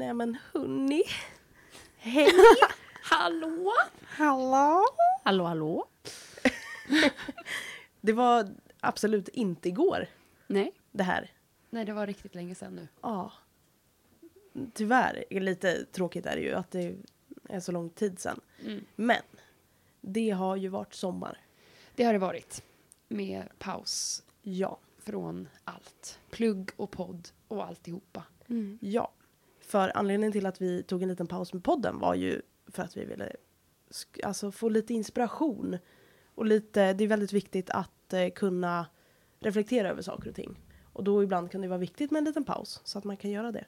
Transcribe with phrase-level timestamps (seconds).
[0.00, 1.02] Nej men hörni.
[1.96, 2.32] Hej!
[3.02, 3.72] Hallå?
[4.02, 4.84] Hallå!
[5.24, 5.86] Hallå, hallå?
[8.00, 10.06] Det var absolut inte igår
[10.46, 10.72] Nej.
[10.92, 11.32] det här.
[11.70, 12.88] Nej, det var riktigt länge sedan nu.
[13.00, 13.32] Ja.
[14.74, 16.96] Tyvärr, är lite tråkigt är det ju att det
[17.48, 18.40] är så lång tid sedan.
[18.64, 18.84] Mm.
[18.96, 19.22] Men
[20.00, 21.38] det har ju varit sommar.
[21.94, 22.62] Det har det varit.
[23.08, 24.78] Med paus Ja.
[24.98, 26.18] från allt.
[26.30, 28.24] Plugg och podd och alltihopa.
[28.80, 29.12] Ja.
[29.70, 32.96] För anledningen till att vi tog en liten paus med podden var ju för att
[32.96, 33.32] vi ville
[34.24, 35.78] alltså, få lite inspiration.
[36.34, 38.86] Och lite, det är väldigt viktigt att eh, kunna
[39.40, 40.58] reflektera över saker och ting.
[40.92, 43.30] Och då ibland kan det vara viktigt med en liten paus så att man kan
[43.30, 43.64] göra det.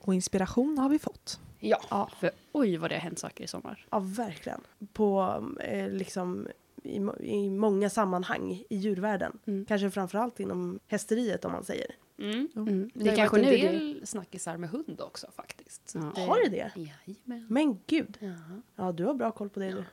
[0.00, 1.40] Och inspiration har vi fått.
[1.60, 2.10] Ja, Ja.
[2.20, 3.86] för oj vad det har hänt saker i sommar.
[3.90, 4.60] Ja, verkligen.
[4.92, 6.48] På eh, liksom
[6.82, 9.38] i, i många sammanhang i djurvärlden.
[9.46, 9.64] Mm.
[9.64, 11.86] Kanske framförallt inom hästeriet om man säger.
[12.18, 12.48] Mm.
[12.56, 12.90] Mm.
[12.94, 15.92] Det, är kanske en del snackisar med hund också faktiskt.
[15.94, 16.00] Ja.
[16.00, 16.72] Har du det?
[16.74, 17.46] Jajamän.
[17.48, 18.18] Men gud.
[18.20, 18.34] Ja.
[18.76, 19.84] Ja, du har bra koll på det du.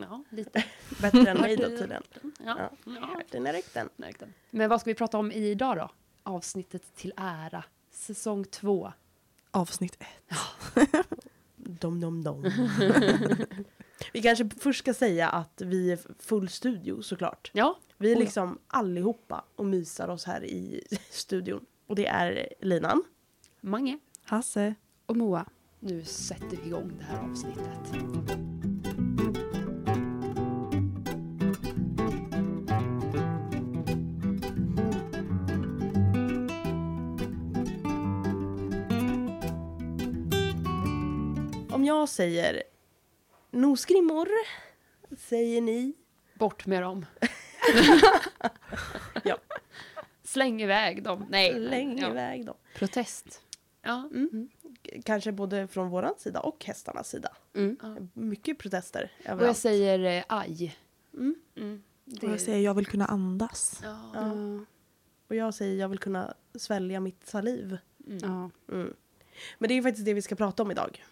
[0.00, 0.64] ja, lite.
[1.00, 2.02] Bättre än mig då tydligen.
[2.22, 2.56] Ja.
[2.58, 2.70] Ja.
[2.84, 3.20] ja.
[3.30, 3.88] Dina rykten.
[3.96, 4.34] Verkligen.
[4.50, 5.90] Men vad ska vi prata om idag då?
[6.22, 7.64] Avsnittet till ära.
[7.90, 8.92] Säsong två.
[9.50, 10.38] Avsnitt ett.
[11.56, 12.44] Dom, dom, dom.
[14.12, 17.50] vi kanske först ska säga att vi är full studio såklart.
[17.54, 17.78] Ja.
[17.98, 21.66] Vi är liksom allihopa och mysar oss här i studion.
[21.86, 23.02] Och det är Linan.
[23.60, 23.98] Mange.
[24.24, 24.74] Hasse.
[25.06, 25.46] Och Moa.
[25.80, 28.10] Nu sätter vi igång det här avsnittet.
[41.72, 42.62] Om jag säger
[43.50, 44.28] nosgrimmor,
[45.18, 45.94] säger ni?
[46.34, 47.06] Bort med dem.
[49.24, 49.38] Ja.
[50.22, 51.26] Släng iväg dem.
[51.30, 51.54] Nej.
[51.60, 52.10] Läng ja.
[52.10, 52.54] iväg dem.
[52.74, 53.42] Protest.
[53.82, 54.08] Ja.
[54.14, 54.48] Mm.
[55.04, 57.32] Kanske både från våran sida och hästarnas sida.
[57.54, 57.76] Mm.
[58.14, 59.58] Mycket protester Och jag överallt.
[59.58, 60.76] säger eh, aj.
[61.14, 61.34] Mm.
[61.56, 61.82] Mm.
[62.22, 63.80] Och jag säger jag vill kunna andas.
[63.82, 64.10] Ja.
[64.14, 64.32] Ja.
[65.28, 67.78] Och jag säger jag vill kunna svälja mitt saliv.
[68.06, 68.18] Mm.
[68.22, 68.50] Ja.
[68.74, 68.94] Mm.
[69.58, 71.04] Men det är faktiskt det vi ska prata om idag.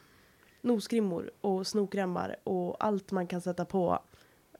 [0.61, 4.03] Nosgrimmor och snokremmar och allt man kan sätta på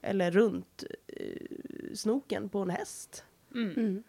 [0.01, 3.23] eller runt eh, snoken på en häst.
[3.55, 3.71] Mm.
[3.71, 4.03] Mm.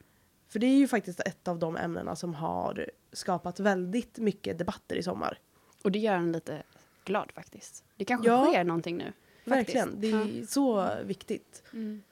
[0.49, 4.97] För det är ju faktiskt ett av de ämnena som har skapat väldigt mycket debatter
[4.97, 5.39] i sommar.
[5.83, 6.63] Och det gör en lite
[7.05, 7.85] glad faktiskt.
[7.97, 8.47] Det kanske Ja.
[8.47, 9.13] sker någonting nu.
[9.45, 11.63] Verkligen, det är så viktigt.
[11.73, 12.03] Mm.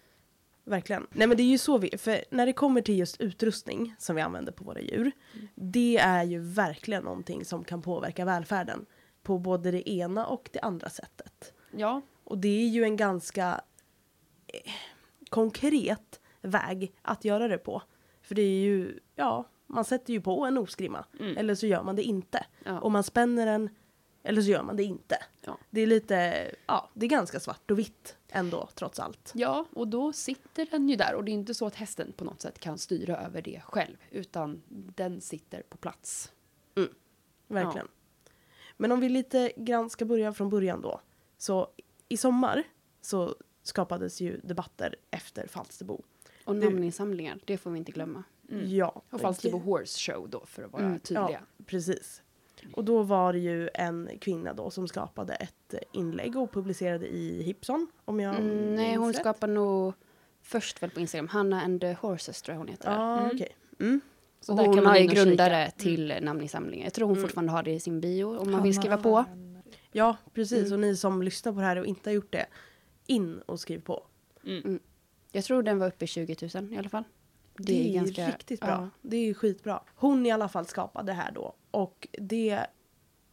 [0.64, 1.06] Verkligen.
[1.10, 4.16] Nej men det är ju så vi, för när det kommer till just utrustning som
[4.16, 5.12] vi använder på våra djur.
[5.54, 8.86] Det är ju verkligen någonting som kan påverka välfärden.
[9.28, 11.52] På både det ena och det andra sättet.
[11.70, 12.02] Ja.
[12.24, 13.60] Och det är ju en ganska
[14.46, 14.72] eh,
[15.28, 17.82] konkret väg att göra det på.
[18.22, 21.04] För det är ju, ja, man sätter ju på en nosgrimma.
[21.20, 21.36] Mm.
[21.36, 22.46] Eller så gör man det inte.
[22.64, 22.80] Ja.
[22.80, 23.70] Och man spänner den,
[24.22, 25.18] eller så gör man det inte.
[25.40, 25.58] Ja.
[25.70, 29.32] Det är lite, ja, det är ganska svart och vitt ändå trots allt.
[29.34, 31.14] Ja, och då sitter den ju där.
[31.14, 33.96] Och det är inte så att hästen på något sätt kan styra över det själv.
[34.10, 36.32] Utan den sitter på plats.
[37.48, 37.88] Verkligen.
[38.80, 41.00] Men om vi lite grann ska börja från början då.
[41.38, 41.68] Så
[42.08, 42.62] i sommar
[43.00, 46.02] så skapades ju debatter efter Falsterbo.
[46.44, 48.24] Och namninsamlingar, det får vi inte glömma.
[48.50, 48.74] Mm.
[48.76, 49.02] Ja.
[49.10, 50.98] Och Falsterbo Horse Show då, för att vara Mm.
[51.00, 51.30] tydliga.
[51.30, 52.22] Ja, precis.
[52.74, 57.42] Och då var det ju en kvinna då som skapade ett inlägg och publicerade i
[57.42, 57.86] Hipson.
[58.04, 59.20] Om jag Mm, nej, hon rätt.
[59.20, 59.92] skapar nog
[60.42, 61.28] först väl på Instagram.
[61.28, 62.90] Hanna and the Horses tror jag hon heter.
[62.92, 63.30] Ja, Mm.
[63.34, 63.56] okej.
[63.80, 64.00] Mm.
[64.41, 66.87] Så där hon man är grundare till namninsamlingar.
[66.87, 67.22] Jag tror hon Mm.
[67.28, 69.25] fortfarande har det i sin bio om man vill skriva på.
[69.93, 70.59] Ja, precis.
[70.66, 70.72] Mm.
[70.72, 72.47] Och ni som lyssnar på det här och inte har gjort det,
[73.06, 74.03] in och skriv på.
[74.47, 74.81] Mm.
[75.32, 77.04] Jag tror den var uppe i 20 000 i alla fall.
[77.56, 78.69] Det, är riktigt bra.
[78.69, 78.91] ja.
[79.03, 79.82] Det är skitbra.
[79.94, 81.55] Hon i alla fall skapade det här då.
[81.70, 82.66] Och det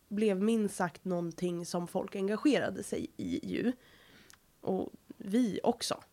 [0.07, 3.71] blev minst sagt någonting som folk engagerade sig i ju.
[4.61, 6.03] Och vi också.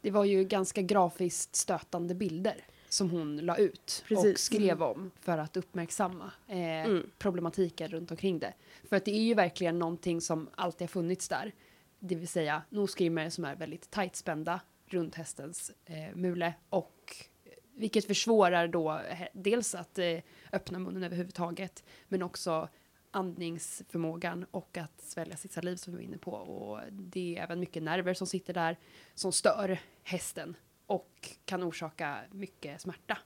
[0.00, 4.38] Det var ju ganska grafiskt stötande bilder som hon la ut och Precis.
[4.40, 7.10] skrev om för att uppmärksamma eh, Mm.
[7.18, 8.54] problematiken runt omkring det.
[8.88, 11.52] För att det är ju verkligen någonting som alltid har funnits där.
[11.98, 17.52] Det vill säga nosgrimmor som är väldigt tajt spända runt hästens eh, mule och eh,
[17.74, 19.00] vilket försvårar då
[19.32, 20.18] dels att eh,
[20.52, 22.68] öppna munnen överhuvudtaget men också
[23.10, 26.30] andningsförmågan och att svälja sitt saliv som vi var inne på.
[26.32, 28.76] Och det är även mycket nerver som sitter där
[29.14, 30.56] som stör hästen
[30.88, 33.18] och kan orsaka mycket smärta.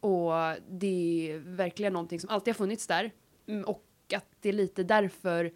[0.00, 0.32] Och
[0.68, 3.10] det är verkligen någonting som alltid har funnits där
[3.46, 3.84] Mm, och
[4.16, 5.52] att det är lite därför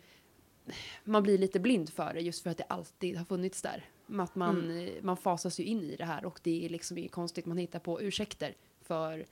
[1.05, 3.85] man blir lite blind för det just för att det alltid har funnits där.
[4.19, 7.12] Att man, eh, man fasas ju in i det här och det är liksom inget
[7.12, 9.26] konstigt man hittar på ursäkter för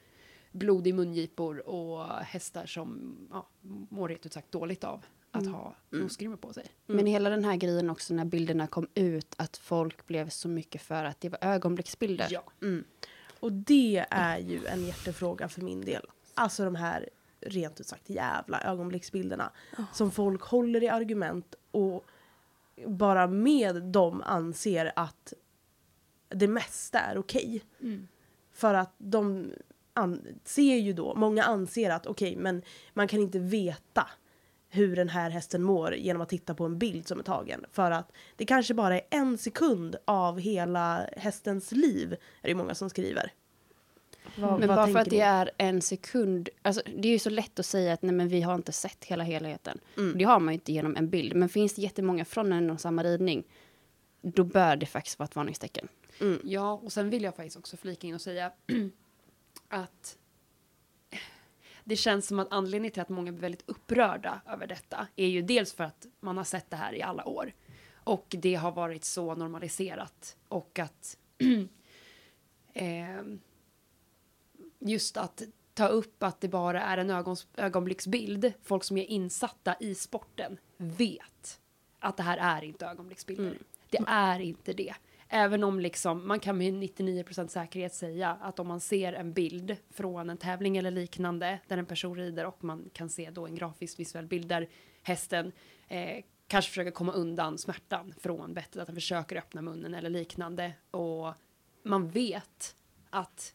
[0.52, 3.48] blod i mungipor och hästar som ja,
[3.88, 5.04] mår rent ut sagt dåligt av
[5.36, 5.54] att Mm.
[5.54, 6.66] ha nosgrimmor på sig.
[6.86, 10.82] Men hela den här grejen också när bilderna kom ut, att folk blev så mycket
[10.82, 12.26] för att det var ögonblicksbilder.
[12.30, 12.42] Ja.
[12.62, 12.84] Mm.
[13.40, 16.06] Och det är ju en hjärtefråga för min del.
[16.34, 17.08] Alltså de här
[17.40, 19.50] rent ut sagt jävla ögonblicksbilderna.
[19.92, 22.04] Som folk håller i argument och
[22.86, 25.32] bara med dem anser att
[26.28, 27.62] det mesta är okej.
[27.80, 28.08] Mm.
[28.52, 29.52] För att de
[29.92, 32.62] anser ju då, många anser att okej, men
[32.94, 34.06] man kan inte veta
[34.76, 37.64] hur den här hästen mår genom att titta på en bild som är tagen.
[37.72, 42.12] För att det kanske bara är en sekund av hela hästens liv,
[42.42, 43.32] är det många som skriver.
[44.38, 45.22] Vad- Men vad bara för att det ni?
[45.22, 48.40] är en sekund, alltså det är ju så lätt att säga att nej men vi
[48.42, 49.78] har inte sett hela helheten.
[49.96, 50.18] Mm.
[50.18, 52.80] Det har man ju inte genom en bild, men finns det jättemånga från en och
[52.80, 53.44] samma ridning,
[54.22, 55.88] då bör det faktiskt vara ett varningstecken.
[56.20, 56.40] Mm.
[56.44, 58.52] Ja, och sen vill jag faktiskt också flika in och säga
[59.68, 60.16] att
[61.88, 65.42] det känns som att anledningen till att många blir väldigt upprörda över detta är ju
[65.42, 67.52] dels för att man har sett det här i alla år
[67.94, 71.18] och det har varit så normaliserat och att
[72.72, 73.40] ehm,
[74.78, 75.42] just att
[75.74, 80.58] ta upp att det bara är en ögons, ögonblicksbild, folk som är insatta i sporten
[80.76, 81.60] vet
[81.98, 83.58] att det här är inte ögonblicksbilder.
[83.90, 84.94] Det är inte det.
[85.28, 89.76] Även om liksom, man kan med 99% säkerhet säga att om man ser en bild
[89.90, 93.54] från en tävling eller liknande där en person rider och man kan se då en
[93.54, 94.68] grafisk visuell bild där
[95.02, 95.52] hästen
[95.88, 100.72] eh, kanske försöker komma undan smärtan från bettet, att den försöker öppna munnen eller liknande
[100.90, 101.34] och
[101.82, 102.76] man vet
[103.10, 103.54] att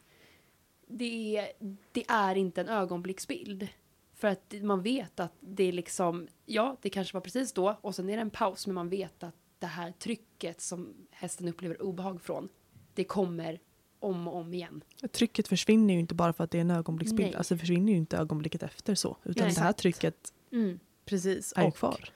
[0.87, 1.51] det,
[1.91, 3.67] det är inte en ögonblicksbild.
[4.13, 7.95] För att man vet att det är liksom, ja, det kanske var precis då och
[7.95, 11.81] sen är det en paus, men man vet att det här trycket som hästen upplever
[11.81, 12.49] obehag från,
[12.93, 13.59] det kommer
[13.99, 14.83] om och om igen.
[15.11, 17.29] Trycket försvinner ju inte bara för att det är en ögonblicksbild.
[17.29, 17.35] Nej.
[17.35, 19.17] Alltså det försvinner ju inte ögonblicket efter så.
[19.23, 19.79] Utan Nej, det här exakt.
[19.79, 20.33] trycket
[21.05, 21.53] Precis.
[21.55, 22.09] är Och kvar.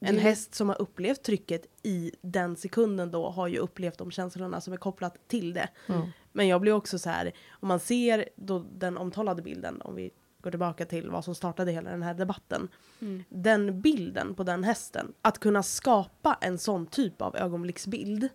[0.00, 4.10] en Det- häst som har upplevt trycket i den sekunden då har ju upplevt de
[4.10, 5.68] känslorna som är kopplat till det.
[5.86, 6.08] Ja.
[6.32, 10.10] Men jag blir också så här, om man ser då den omtalade bilden, om vi
[10.42, 12.68] går tillbaka till vad som startade hela den här debatten.
[13.00, 13.24] Mm.
[13.28, 18.28] Den bilden på den hästen, att kunna skapa en sån typ av ögonblicksbild,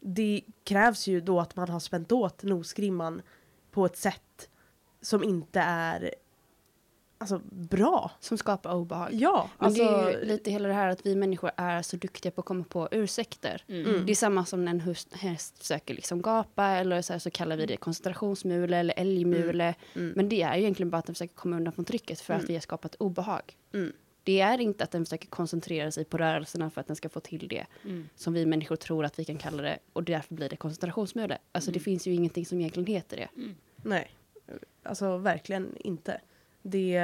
[0.00, 3.22] det krävs ju då att man har spänt åt nosgrimman
[3.70, 4.48] på ett sätt
[5.00, 6.14] som inte är
[7.22, 8.10] alltså, bra.
[8.20, 9.08] Som skapar obehag.
[9.12, 11.96] Ja, Men alltså, det är ju lite hela det här att vi människor är så
[11.96, 13.64] duktiga på att komma på ursäkter.
[13.68, 14.06] Mm.
[14.06, 17.30] Det är samma som när en hus- häst försöker liksom gapa eller så, här, så
[17.30, 19.74] kallar vi det koncentrationsmule eller älgmule.
[19.94, 20.12] Mm.
[20.16, 22.44] Men det är ju egentligen bara att den försöker komma undan från trycket för Mm.
[22.44, 23.56] att vi har skapat obehag.
[23.74, 23.92] Mm.
[24.24, 27.20] Det är inte att den försöker koncentrera sig på rörelserna för att den ska få
[27.20, 28.08] till det Mm.
[28.16, 31.38] som vi människor tror att vi kan kalla det och därför blir det koncentrationsmule.
[31.52, 33.28] Alltså det finns ju ingenting som egentligen heter det.
[33.76, 34.10] Nej,
[34.82, 36.20] alltså verkligen inte.
[36.62, 36.96] Det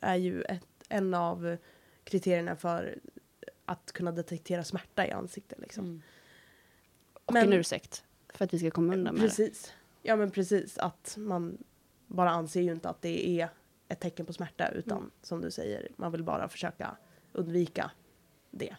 [0.00, 1.56] är ju ett, en av
[2.04, 2.98] kriterierna för
[3.64, 5.58] att kunna detektera smärta i ansiktet.
[5.58, 5.84] Liksom.
[5.84, 6.02] Mm.
[7.24, 9.74] Och Men- en ursäkt för att vi ska komma undan med det.
[10.02, 11.58] Ja men precis, att man
[12.06, 13.48] bara anser ju inte att det är
[13.88, 15.10] ett tecken på smärta utan Mm.
[15.22, 16.96] som du säger, man vill bara försöka
[17.32, 17.90] undvika
[18.50, 18.76] det.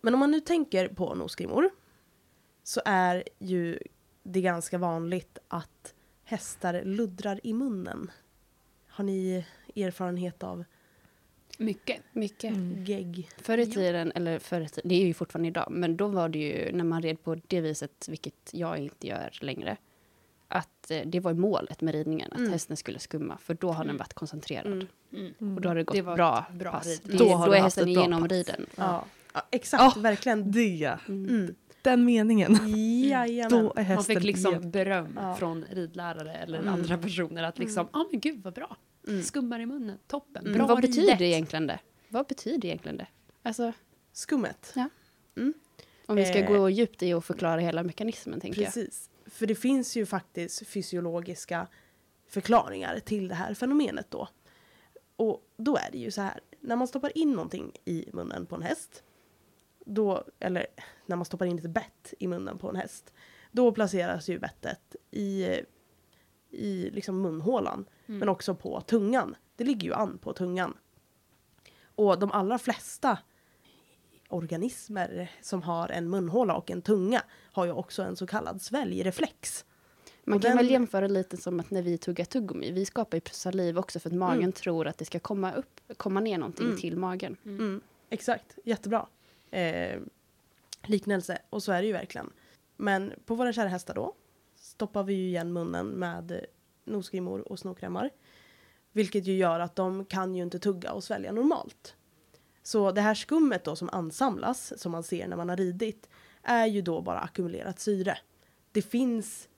[0.00, 1.70] Men om man nu tänker på nosgrimmor
[2.62, 3.78] så är ju
[4.22, 5.94] det ganska vanligt att
[6.24, 8.10] hästar luddrar i munnen.
[8.94, 9.44] Har ni
[9.76, 10.64] erfarenhet av
[11.58, 12.00] Mycket.
[12.12, 12.50] Mycket.
[12.56, 12.84] Mm.
[12.84, 13.30] gegg?
[13.42, 16.28] Förr i tiden, eller förr i tiden, det är ju fortfarande idag, men då var
[16.28, 19.76] det ju när man red på det viset, vilket jag inte gör längre,
[20.48, 22.52] att eh, det var målet med ridningen, att Mm.
[22.52, 24.66] hästen skulle skumma, för då har den varit koncentrerad.
[24.66, 24.86] Mm.
[25.40, 25.54] Mm.
[25.56, 26.86] Och då har det gått Det bra, bra pass.
[26.86, 27.00] rid.
[27.04, 28.66] Det, Då då, har då är hästen ett bra genomriden.
[28.76, 30.02] Ja, ja exakt, Ja.
[30.02, 30.52] verkligen.
[30.52, 31.54] Det, Mm.
[31.86, 31.98] Mm.
[31.98, 32.58] den meningen.
[33.08, 33.50] Jajamän.
[33.50, 35.34] Då är Man hästen fick liksom beröm Ja.
[35.36, 36.74] från ridlärare eller Mm.
[36.74, 38.76] andra personer att liksom, ja men gud vad bra.
[39.08, 39.22] Mm.
[39.22, 40.52] Skummar i munnen, toppen, Mm.
[40.52, 41.18] bra Men vad betyder ridet.
[41.18, 41.78] det egentligen det?
[42.08, 43.06] Vad betyder egentligen det?
[43.42, 43.72] Alltså,
[44.12, 44.74] Skummet.
[46.06, 46.48] om vi ska Eh.
[46.52, 48.72] gå djupt i och förklara hela mekanismen, tänker jag.
[48.74, 49.10] Precis.
[49.26, 51.66] För det finns ju faktiskt fysiologiska
[52.28, 54.28] förklaringar till det här fenomenet då.
[55.16, 58.56] Och då är det ju så här, när man stoppar in någonting i munnen på
[58.56, 59.02] en häst,
[59.84, 60.66] då, eller
[61.06, 63.12] när man stoppar in ett bett i munnen på en häst,
[63.52, 65.60] då placeras ju bettet i,
[66.50, 68.18] i liksom munhålan, Mm.
[68.18, 69.36] men också på tungan.
[69.56, 70.76] Det ligger ju an på tungan.
[71.94, 73.18] Och de allra flesta
[74.28, 77.22] organismer som har en munhåla och en tunga
[77.52, 79.64] har ju också en så kallad sväljreflex.
[80.24, 83.20] Man kan den- väl jämföra lite som att när vi tuggar tuggummi, vi skapar ju
[83.32, 84.52] saliv också för att magen Mm.
[84.52, 86.78] tror att det ska komma upp, komma ner någonting Mm.
[86.78, 87.36] till magen.
[87.44, 89.06] Mm, exakt, jättebra.
[89.54, 90.00] Eh,
[90.82, 92.32] liknelse, och så är det ju verkligen.
[92.76, 94.14] Men på våra kära hästar då,
[94.56, 96.46] stoppar vi ju igen munnen med
[96.84, 98.10] nosgrimmor och snorkrämmar.
[98.92, 101.96] Vilket ju gör att de kan ju inte tugga och svälja normalt.
[102.62, 106.08] Så det här skummet då som ansamlas, som man ser när man har ridit,
[106.42, 108.18] är ju då bara ackumulerat syre.
[108.72, 109.48] Det finns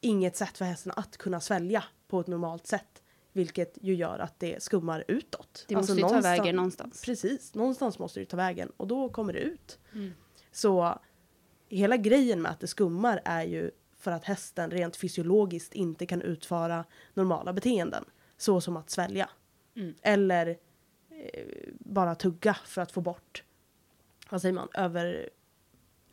[0.00, 2.99] inget sätt för hästen att kunna svälja på ett normalt sätt.
[3.32, 5.64] Vilket ju gör att det skummar utåt.
[5.68, 7.02] Det Alltså måste ju ta vägen någonstans.
[7.04, 9.78] Precis, någonstans måste det ta vägen och då kommer det ut.
[9.92, 10.12] Mm.
[10.52, 10.98] Så
[11.68, 16.22] hela grejen med att det skummar är ju för att hästen rent fysiologiskt inte kan
[16.22, 16.84] utföra
[17.14, 18.04] normala beteenden.
[18.36, 19.30] Så som att svälja.
[19.76, 19.94] Mm.
[20.02, 20.48] Eller
[21.10, 21.44] eh,
[21.78, 23.44] bara tugga för att få bort,
[24.30, 25.30] vad säger man, över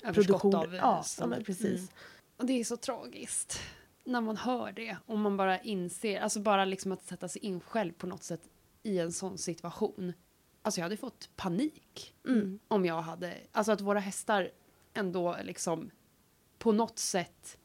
[0.03, 0.55] Överskott produktion.
[0.55, 1.79] av ja, ja, precis.
[1.79, 1.87] Mm.
[2.37, 3.59] Och det är så tragiskt
[4.07, 7.59] när man hör det och man bara inser, alltså bara liksom att sätta sig in
[7.61, 8.41] själv på något sätt
[8.83, 10.13] i en sån situation.
[10.61, 12.59] Alltså jag hade fått panik Mm.
[12.67, 14.51] om jag hade, alltså att våra hästar
[14.93, 15.91] ändå liksom
[16.57, 17.57] på något sätt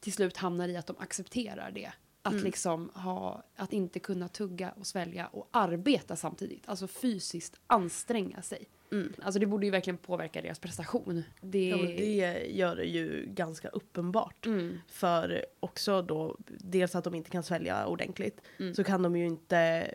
[0.00, 1.92] till slut hamnar i att de accepterar det.
[2.22, 2.44] Att Mm.
[2.44, 6.68] liksom ha, att inte kunna tugga och svälja och arbeta samtidigt.
[6.68, 8.68] Alltså fysiskt anstränga sig.
[8.92, 9.12] Mm.
[9.22, 11.22] Alltså det borde ju verkligen påverka deras prestation.
[11.40, 14.46] Det, Ja, det gör det ju ganska uppenbart.
[14.46, 14.78] Mm.
[14.88, 18.74] För också då, dels att de inte kan svälja ordentligt, Mm.
[18.74, 19.90] så kan de ju inte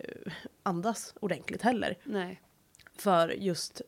[0.64, 1.98] andas ordentligt heller.
[2.04, 2.42] Nej.
[2.96, 3.82] För just,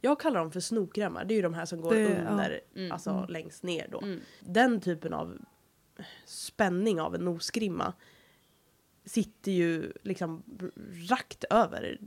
[0.00, 2.28] jag kallar dem för snokremmar, det är ju de här som går Det- ja.
[2.30, 2.92] under, Mm.
[2.92, 3.28] alltså Mm.
[3.28, 4.00] längst ner då.
[4.00, 4.20] Mm.
[4.40, 5.38] Den typen av
[6.24, 7.92] spänning av en nosgrimma
[9.04, 10.42] sitter ju liksom
[11.10, 11.98] rakt över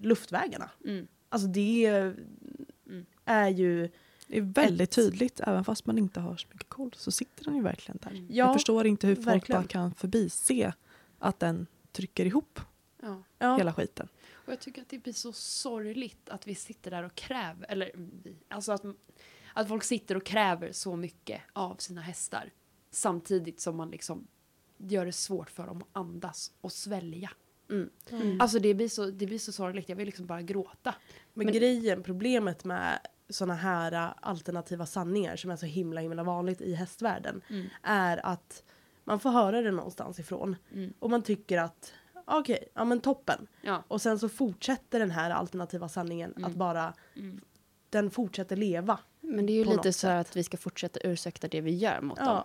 [0.00, 0.70] luftvägarna.
[1.28, 1.34] Mm.
[1.34, 1.86] Alltså det
[2.86, 3.06] Mm.
[3.24, 3.90] är ju,
[4.26, 7.44] Det är väldigt Ett- tydligt, även fast man inte har så mycket koll så sitter
[7.44, 8.10] den ju verkligen där.
[8.10, 8.26] Mm.
[8.30, 9.62] ja, jag förstår inte hur folk verkligen.
[9.62, 10.72] bara kan förbise
[11.18, 12.60] att den trycker ihop
[13.02, 13.22] Ja.
[13.38, 14.08] ja, hela skiten.
[14.32, 17.90] Och jag tycker att det blir så sorgligt att vi sitter där och kräver, eller
[17.94, 18.82] vi, alltså att,
[19.54, 22.50] att folk sitter och kräver så mycket av sina hästar.
[22.90, 24.26] Samtidigt som man liksom
[24.78, 27.30] gör det svårt för dem att andas och svälja.
[27.70, 27.90] Mm.
[28.10, 28.40] Mm.
[28.40, 30.94] Alltså det blir, så, det blir så sorgligt, jag vill liksom bara gråta.
[31.34, 32.98] Men, Men- grejen, problemet med
[33.30, 37.66] såna här äh, alternativa sanningar som är så himla himla vanligt i hästvärlden Mm.
[37.82, 38.62] är att
[39.04, 40.92] man får höra det någonstans ifrån Mm.
[40.98, 41.92] och man tycker att
[42.24, 43.46] okej, ja men toppen.
[43.62, 43.84] Ja.
[43.88, 46.50] Och sen så fortsätter den här alternativa sanningen Mm.
[46.50, 47.40] att bara, Mm.
[47.90, 48.98] den fortsätter leva.
[49.20, 52.18] Men det är ju lite så att vi ska fortsätta ursäkta det vi gör mot
[52.18, 52.42] dem.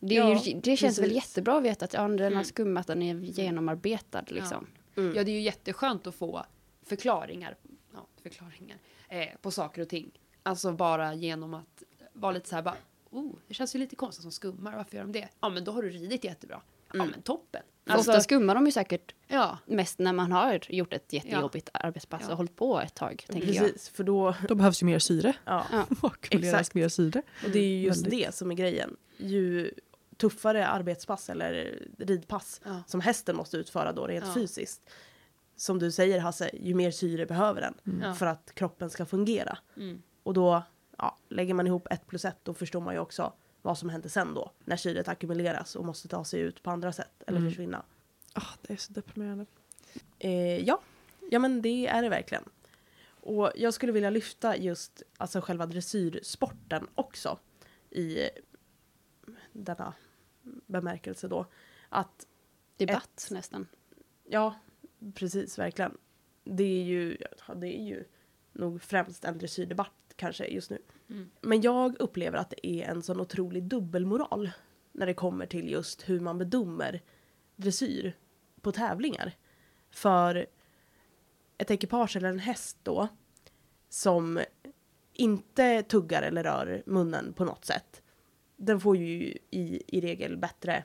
[0.00, 1.24] Ja, Det, är Ja, ju, det känns väl precis.
[1.28, 2.44] jättebra att veta att ja, den har Mm.
[2.44, 4.66] skummat, den är genomarbetad liksom.
[4.96, 5.16] mm.
[5.16, 6.44] ja, det är ju jätteskönt att få
[6.86, 7.56] förklaringar,
[7.94, 8.76] ja, förklaringar
[9.08, 10.10] eh, på saker och ting.
[10.42, 12.76] Alltså bara genom att vara lite så här bara,
[13.10, 15.28] oh, det känns ju lite konstigt som skummar, varför gör de det?
[15.40, 16.60] Ja, men då har du ridit jättebra.
[16.88, 17.08] Ja, Mm.
[17.10, 17.62] men toppen.
[17.90, 22.30] Ofta skummar de ju säkert ja, mest när man har gjort ett jättejobbigt arbetspass Ja.
[22.30, 23.64] och hållit på ett tag, tänker jag.
[23.64, 23.88] precis.
[23.88, 25.32] För då, Då behövs ju mer syre.
[25.44, 25.66] ja.
[25.72, 25.84] Ja.
[26.74, 27.22] Mer syre.
[27.44, 28.26] Och det är ju just Väldigt.
[28.26, 28.96] det som är grejen.
[29.16, 29.70] Ju
[30.20, 32.82] tuffare arbetspass eller ridpass ja.
[32.86, 34.34] som hästen måste utföra då rent Ja.
[34.34, 34.90] fysiskt.
[35.56, 38.14] Som du säger Hasse, ju mer syre behöver den Mm.
[38.14, 39.58] För att kroppen ska fungera.
[39.76, 40.02] Mm.
[40.22, 40.62] Och då
[40.98, 44.08] ja, lägger man ihop ett plus ett då förstår man ju också vad som händer
[44.08, 44.52] sen då.
[44.64, 47.50] När syret ackumuleras och måste ta sig ut på andra sätt eller Mm.
[47.50, 47.82] försvinna.
[48.32, 49.46] Ah, det är så deprimerande.
[50.18, 50.80] Eh, ja.
[51.30, 52.44] ja, men det är det verkligen.
[53.22, 57.38] Och jag skulle vilja lyfta just alltså själva dressyrsporten också
[57.90, 58.28] i
[59.52, 59.92] denna
[60.42, 61.46] bemärkelse då.
[61.88, 62.26] Att
[62.76, 63.66] Debatt nästan.
[64.24, 64.54] Ja,
[65.14, 65.98] precis, verkligen.
[66.44, 67.16] Det är ju,
[67.48, 68.04] ja, det är ju
[68.52, 70.78] nog främst en dressyrdebatt kanske just nu.
[71.08, 71.30] Mm.
[71.40, 74.50] Men jag upplever att det är en sån otrolig dubbelmoral
[74.92, 77.02] när det kommer till just hur man bedömer
[77.56, 78.16] dressyr
[78.60, 79.36] på tävlingar.
[79.90, 80.46] För
[81.58, 83.08] ett ekipage eller en häst då
[83.88, 84.40] som
[85.12, 88.02] inte tuggar eller rör munnen på något sätt.
[88.62, 90.84] Den får ju i, i regel bättre,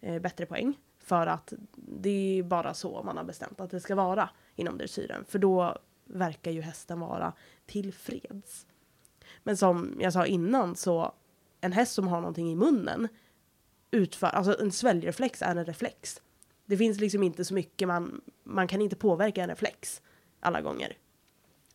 [0.00, 0.74] eh, bättre poäng.
[0.98, 5.24] För att det är bara så man har bestämt att det ska vara inom dressyren.
[5.28, 7.32] För då verkar ju hästen vara
[7.66, 8.66] tillfreds.
[9.42, 11.14] Men som jag sa innan så
[11.60, 13.08] en häst som har någonting i munnen
[13.90, 16.22] utför, alltså en sväljreflex är en reflex.
[16.64, 20.02] Det finns liksom inte så mycket man, man kan inte påverka en reflex
[20.40, 20.96] alla gånger.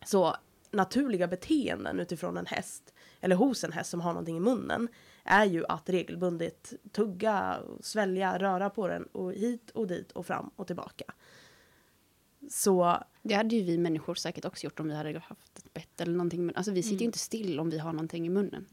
[0.05, 0.35] Så
[0.71, 4.87] naturliga beteenden utifrån en häst, eller hos en häst som har någonting i munnen,
[5.23, 10.49] är ju att regelbundet tugga, svälja, röra på den och hit och dit och fram
[10.55, 11.05] och tillbaka.
[12.49, 16.01] Så Det hade ju vi människor säkert också gjort om vi hade haft ett bett
[16.01, 16.45] eller någonting.
[16.45, 17.05] Men alltså vi sitter ju Mm.
[17.07, 18.65] inte still om vi har någonting i munnen.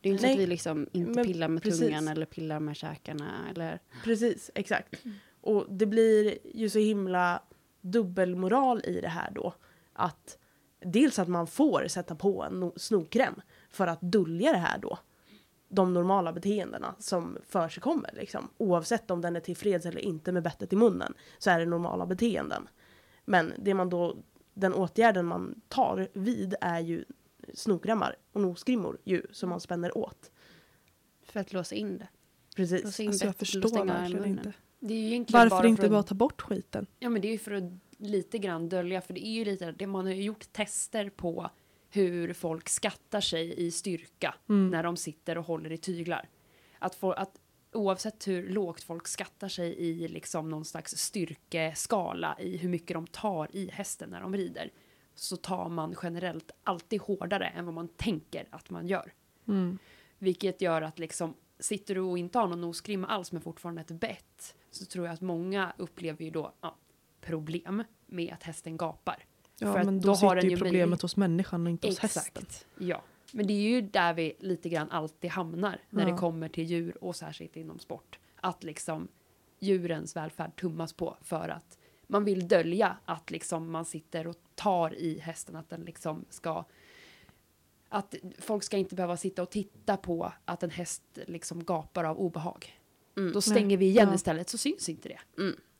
[0.00, 1.80] Det är ju inte så att vi liksom inte men pillar med precis.
[1.80, 3.80] tungan eller pillar med käkarna eller...
[4.04, 4.94] Precis, exakt.
[5.40, 7.42] Och det blir ju så himla
[7.80, 9.54] dubbelmoral i det här då.
[9.92, 10.38] Att
[10.80, 13.34] dels att man får sätta på en no- snokrem
[13.70, 14.98] för att dölja det här då.
[15.68, 18.10] De normala beteendena som för sig kommer.
[18.12, 18.48] Liksom.
[18.58, 22.06] Oavsett om den är tillfreds eller inte med bettet i munnen så är det normala
[22.06, 22.68] beteenden.
[23.24, 24.16] Men det man då,
[24.54, 27.04] den åtgärden man tar vid är ju
[27.54, 30.30] snokremmar och nosgrimmor ju som man spänner åt.
[31.22, 32.08] För att låsa in det.
[32.56, 32.84] Precis.
[32.84, 34.52] Låsa in Alltså jag förstår verkligen inte.
[34.80, 36.86] Det är ju egentligen Varför bara inte bara ta bort skiten?
[36.98, 39.72] Ja men det är ju för att lite grann dölja för det är ju lite
[39.72, 41.50] det man har gjort tester på
[41.96, 44.70] hur folk skattar sig i styrka Mm.
[44.70, 46.28] när de sitter och håller i tyglar.
[46.78, 47.38] Att, få, att
[47.72, 53.06] oavsett hur lågt folk skattar sig i liksom någon slags styrkeskala i hur mycket de
[53.06, 54.70] tar i hästen när de rider
[55.14, 59.12] så tar man generellt alltid hårdare än vad man tänker att man gör.
[59.48, 59.78] Mm.
[60.18, 63.90] Vilket gör att liksom, sitter du och inte har någon nosgrimma alls men fortfarande ett
[63.90, 66.76] bett så tror jag att många upplever ju då ja,
[67.20, 69.24] problem med att hästen gapar.
[69.58, 71.98] Ja, För men då, då har sitter ju problemet möjlighet- hos människan och inte hos
[71.98, 72.46] hästen.
[72.78, 76.12] Ja, men det är ju där vi lite grann alltid hamnar när Ja.
[76.12, 78.18] det kommer till djur och särskilt inom sport.
[78.40, 79.08] Att liksom
[79.58, 84.94] djurens välfärd tummas på för att man vill dölja att liksom man sitter och tar
[84.94, 86.64] i hästen, att den liksom ska
[87.88, 92.18] att folk ska inte behöva sitta och titta på att en häst liksom gapar av
[92.18, 92.80] obehag.
[93.16, 93.32] Mm.
[93.32, 94.14] Då stänger vi igen Ja.
[94.14, 95.18] istället så syns inte det.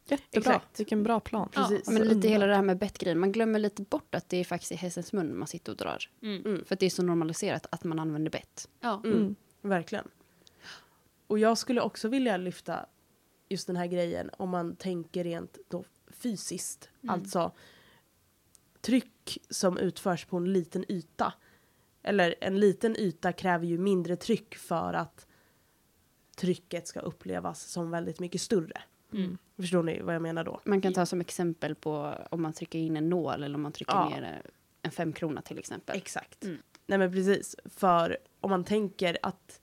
[0.08, 0.54] Jättebra.
[0.54, 0.80] Exakt.
[0.80, 1.48] Vilken bra plan.
[1.54, 1.88] Ja, Precis.
[1.88, 3.18] Men lite hela det här med bettgrejen.
[3.18, 6.10] Man glömmer lite bort att det är faktiskt i hästens mun man sitter och drar.
[6.22, 6.64] Mm.
[6.64, 8.68] För att det är så normaliserat att man använder bett.
[8.80, 9.00] Ja.
[9.04, 9.18] Mm.
[9.18, 9.36] Mm.
[9.60, 10.08] Verkligen.
[11.26, 12.86] Och jag skulle också vilja lyfta
[13.48, 16.88] just den här grejen om man tänker rent då fysiskt.
[17.02, 17.14] Mm.
[17.14, 17.52] Alltså
[18.80, 21.32] tryck som utförs på en liten yta.
[22.02, 25.26] Eller en liten yta kräver ju mindre tryck för att
[26.36, 28.82] trycket ska upplevas som väldigt mycket större.
[29.12, 29.38] Mm.
[29.56, 30.60] Förstår ni vad jag menar då?
[30.64, 33.72] Man kan ta som exempel på om man trycker in en nål eller om man
[33.72, 34.08] trycker Ja.
[34.08, 34.42] ner
[34.82, 35.96] en femkrona till exempel.
[35.96, 36.44] Exakt.
[36.44, 36.58] Mm.
[36.86, 37.56] Nej men precis.
[37.64, 39.60] För om man tänker att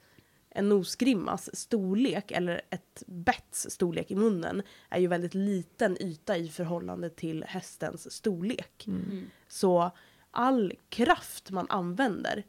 [0.49, 6.49] en nosgrimmas storlek eller ett betts storlek i munnen är ju väldigt liten yta i
[6.49, 8.87] förhållande till hästens storlek.
[8.87, 9.29] Mm.
[9.47, 9.91] Så
[10.31, 12.43] all kraft man använder,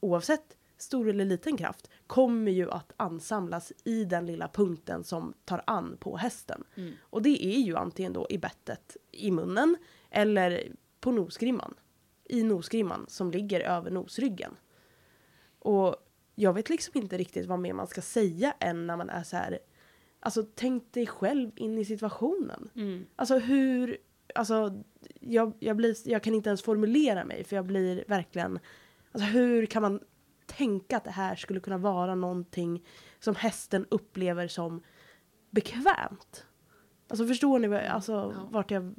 [0.00, 5.62] oavsett stor eller liten kraft, kommer ju att ansamlas i den lilla punkten som tar
[5.66, 6.64] an på hästen.
[6.74, 6.92] Mm.
[7.00, 9.76] Och det är ju antingen då i bettet i munnen
[10.10, 11.74] eller på nosgrimman.
[12.24, 14.56] I nosgrimman som ligger över nosryggen.
[15.58, 15.96] Och
[16.34, 19.36] jag vet liksom inte riktigt vad mer man ska säga än när man är så
[19.36, 19.58] här.
[20.20, 22.70] Alltså tänk dig själv in i situationen.
[22.74, 23.06] Mm.
[23.16, 23.98] Alltså hur,
[24.34, 24.82] alltså
[25.20, 28.58] jag, jag, blir, jag kan inte ens formulera mig för jag blir verkligen,
[29.12, 30.00] alltså hur kan man
[30.46, 32.84] tänka att det här skulle kunna vara någonting
[33.20, 34.82] som hästen upplever som
[35.50, 36.46] bekvämt?
[37.08, 38.48] Alltså förstår ni vad, alltså, Ja.
[38.50, 38.94] vart jag...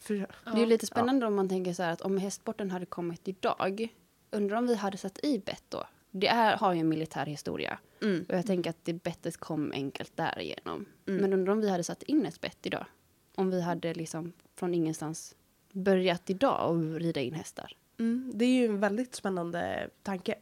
[0.00, 2.86] För, Det är ju lite spännande om man tänker så här att om hästsporten hade
[2.86, 3.88] kommit idag,
[4.30, 5.84] undrar om vi hade satt i bett då?
[6.10, 9.72] Det är, har ju en militär historia mm, och jag tänker att det bettet kom
[9.72, 10.86] enkelt därigenom.
[11.08, 11.20] Mm.
[11.20, 12.86] Men undrar om vi hade satt in ett bett idag?
[13.34, 15.36] Om vi hade liksom från ingenstans
[15.72, 17.76] börjat idag och rida in hästar.
[17.98, 20.34] mm, det är ju en väldigt spännande tanke.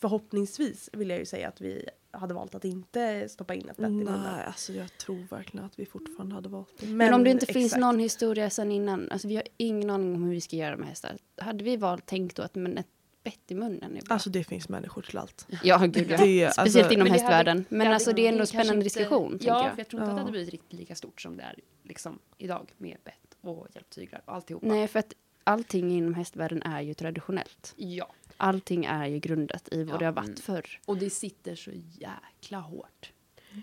[0.00, 3.86] Förhoppningsvis vill jag ju säga att vi hade valt att inte stoppa in ett bett
[3.86, 4.20] i munnen.
[4.22, 6.86] Nej, alltså jag tror verkligen att vi fortfarande hade valt det.
[6.86, 7.80] Men, om det inte finns exakt.
[7.80, 10.88] någon historia sen innan, alltså vi har ingen aning om hur vi ska göra med
[10.88, 11.16] hästar.
[11.36, 12.86] Hade vi valt tänkt då att men ett
[13.24, 14.12] bett i munnen är bra?
[14.14, 15.46] Alltså det finns människor till allt.
[15.62, 16.16] ja, gud ja.
[16.16, 17.64] Det Speciellt alltså, inom Men hade- hästvärlden.
[17.68, 19.72] Men alltså det är ändå en spännande inte- diskussion, Ja, jag.
[19.72, 20.22] för jag tror inte att det Ja.
[20.22, 24.34] hade blivit riktigt lika stort som det är liksom idag med bett och hjälptyglar och
[24.34, 24.66] alltihopa.
[24.66, 25.12] Nej, för att
[25.44, 27.74] allting inom hästvärlden är ju traditionellt.
[27.76, 29.98] Ja, Allting är ju grundat i vad Ja.
[29.98, 30.36] det har varit Mm.
[30.36, 30.80] förr.
[30.86, 33.12] och det sitter så jäkla hårt.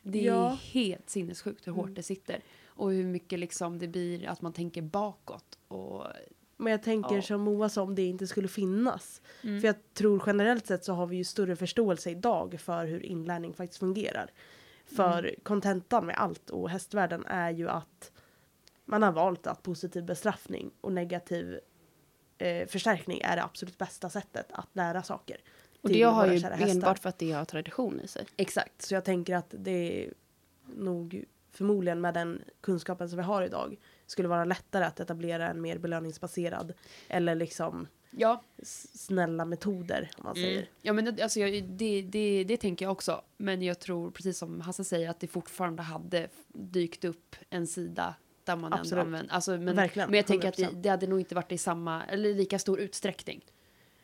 [0.04, 0.58] Det är Ja.
[0.62, 1.94] helt sinnessjukt hur hårt Mm.
[1.96, 2.40] det sitter.
[2.66, 5.58] Och hur mycket liksom det blir att man tänker bakåt.
[5.68, 6.04] Och,
[6.58, 7.22] Men jag tänker Ja.
[7.22, 9.22] som Moa sa om det inte skulle finnas.
[9.44, 9.62] Mm.
[9.62, 13.54] För jag tror generellt sett så har vi ju större förståelse idag för hur inlärning
[13.54, 14.32] faktiskt fungerar.
[14.86, 15.36] För Mm.
[15.44, 18.12] kontentan med allt och hästvärlden är ju att
[18.86, 21.60] man har valt att positiv bestraffning och negativ
[22.38, 25.38] eh, förstärkning är det absolut bästa sättet att lära saker.
[25.82, 26.68] Och det har ju hästar.
[26.68, 28.26] enbart för att det har tradition i sig.
[28.38, 30.14] Exakt, så jag tänker att det är
[30.76, 35.62] nog förmodligen med den kunskapen som vi har idag skulle vara lättare att etablera en
[35.62, 36.74] mer belöningsbaserad
[37.08, 38.44] eller liksom ja,
[38.94, 40.44] snälla metoder om man Mm.
[40.50, 40.70] säger.
[40.82, 43.22] Ja, men det, alltså, jag, det, det, det tänker jag också.
[43.38, 48.16] Men jag tror, precis som Hasse säger, att det fortfarande hade dykt upp en sida
[48.46, 48.92] där man Absolut.
[48.92, 49.34] ändå använder...
[49.34, 50.82] Alltså, men, Verkligen, men jag tänker att det, 100%.
[50.82, 53.46] det hade nog inte varit i samma, eller lika stor utsträckning.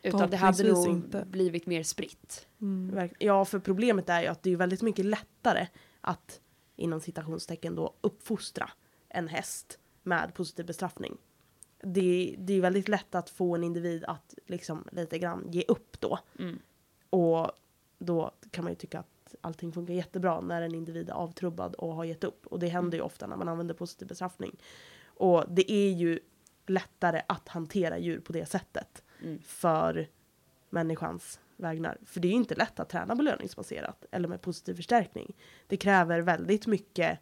[0.02, 1.24] Utan det hade nog inte.
[1.24, 2.46] blivit mer spritt.
[2.60, 3.08] Mm.
[3.18, 5.66] Ja, för problemet är ju att det är väldigt mycket lättare
[6.00, 6.40] att
[6.76, 8.70] inom citationstecken då uppfostra
[9.08, 11.16] en häst med positiv bestraffning.
[11.82, 16.00] Det, det är väldigt lätt att få en individ att liksom lite grann ge upp
[16.00, 16.18] då.
[16.38, 16.58] Mm.
[17.10, 17.50] Och
[17.98, 21.94] då kan man ju tycka att allting funkar jättebra när en individ är avtrubbad och
[21.94, 22.46] har gett upp.
[22.46, 24.56] Och det händer ju ofta när man använder positiv bestraffning.
[25.04, 26.20] Och det är ju
[26.66, 29.38] lättare att hantera djur på det sättet Mm.
[29.42, 30.08] för
[30.70, 31.98] människans vägnar.
[32.06, 35.36] För det är ju inte lätt att träna belöningsbaserat eller med positiv förstärkning.
[35.66, 37.18] Det kräver väldigt mycket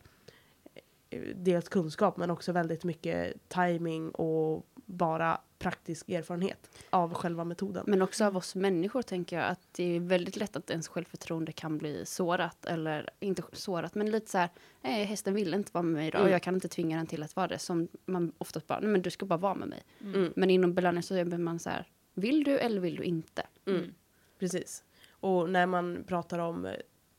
[1.11, 7.85] eh, dels kunskap men också väldigt mycket timing och bara praktisk erfarenhet av själva metoden.
[7.87, 11.53] Men också av oss människor tänker jag att det är väldigt lätt att ens självförtroende
[11.53, 12.64] kan bli sårat.
[12.66, 14.49] Eller inte sårat, men lite så här,
[14.83, 16.33] nej hästen vill inte vara med mig idag och Mm.
[16.33, 17.59] jag kan inte tvinga den till att vara det.
[17.59, 19.83] Som man oftast bara, nej men du ska bara vara med mig.
[20.01, 20.33] Mm.
[20.37, 23.46] Men inom belöningssystemet är man så här, vill du eller vill du inte?
[23.66, 23.94] Mm.
[24.38, 24.85] Precis.
[25.11, 26.73] Och när man pratar om eh,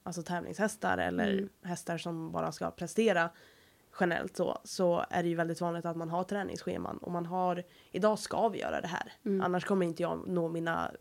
[0.03, 1.49] alltså, tävlingshästar eller Mm.
[1.63, 3.29] hästar som bara ska prestera
[3.99, 7.63] generellt så, så är det ju väldigt vanligt att man har träningsscheman och man har
[7.91, 9.13] idag ska vi göra det här.
[9.25, 9.41] Mm.
[9.41, 10.91] Annars kommer inte jag nå mina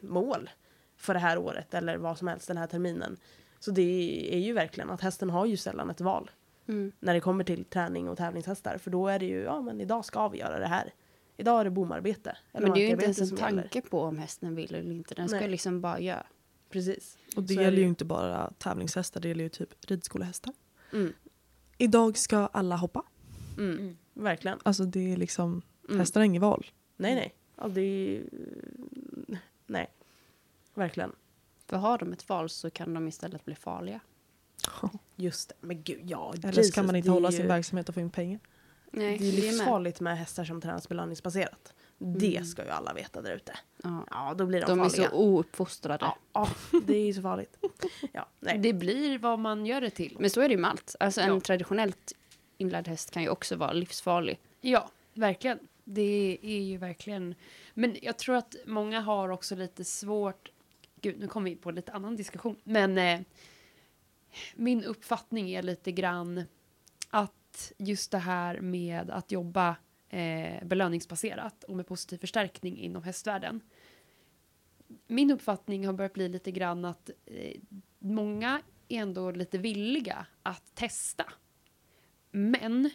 [0.00, 0.50] mål
[0.96, 3.16] för det här året eller vad som helst den här terminen.
[3.58, 6.30] Så det är ju verkligen att hästen har ju sällan ett val
[6.68, 6.92] Mm.
[7.00, 8.78] när det kommer till träning och tävlingshästar.
[8.78, 10.92] För då är det ju, ja men idag ska vi göra det här.
[11.36, 12.36] Idag är det bomarbete.
[12.52, 13.38] eller Men det är ju inte ens en gäller.
[13.62, 15.14] tanke på om hästen vill eller inte.
[15.14, 15.48] Den ska Nej.
[15.48, 16.26] liksom bara göra.
[16.70, 17.18] Precis.
[17.36, 17.88] Och det Så är gäller det ju ju.
[17.88, 20.52] inte bara tävlingshästar, det gäller ju typ ridskolehästar.
[20.92, 21.12] Mm.
[21.78, 23.02] Idag ska alla hoppa.
[23.58, 23.78] Mm.
[23.78, 23.96] Mm.
[24.14, 24.58] Verkligen.
[24.62, 26.00] Alltså det är liksom, Mm.
[26.00, 26.66] hästar har inget val.
[26.96, 27.34] Nej, nej.
[27.56, 28.22] Ja, det är.
[29.66, 29.86] Nej.
[30.74, 31.12] Verkligen.
[31.66, 34.00] För har de ett val så kan de istället bli farliga.
[35.16, 35.54] Just det.
[35.60, 36.32] Men gud, ja.
[36.34, 38.40] Eller Jesus, så kan man inte hålla ju- sin verksamhet och få in pengar.
[38.90, 41.74] Nej, Det är livsfarligt med hästar som tränas belöningsbaserat.
[41.98, 42.44] Det Mm.
[42.44, 43.58] ska ju alla veta där ute.
[43.82, 44.06] Ja.
[44.10, 45.10] Ja, då blir de, De är farliga.
[45.10, 46.04] så ouppfostrade.
[46.04, 46.48] Ja, ja,
[46.86, 47.56] det är ju så farligt.
[48.12, 48.58] Ja, nej.
[48.58, 50.16] Det blir vad man gör det till.
[50.20, 50.96] Men så är det ju med allt.
[51.00, 51.40] Alltså en Ja.
[51.40, 52.12] traditionellt
[52.58, 54.38] inlärd häst kan ju också vara livsfarlig.
[54.60, 55.58] Ja, verkligen.
[55.84, 57.34] Det är ju verkligen...
[57.74, 60.50] Men jag tror att många har också lite svårt...
[61.00, 62.56] Gud, nu kommer vi på lite annan diskussion.
[62.64, 63.20] Men eh,
[64.54, 66.42] min uppfattning är lite grann
[67.10, 69.76] att just det här med att jobba
[70.08, 73.60] eh, belöningsbaserat och med positiv förstärkning inom hästvärlden.
[75.06, 77.60] Min uppfattning har börjat bli lite grann att eh,
[77.98, 81.32] många är ändå lite villiga att testa.
[82.30, 82.90] Men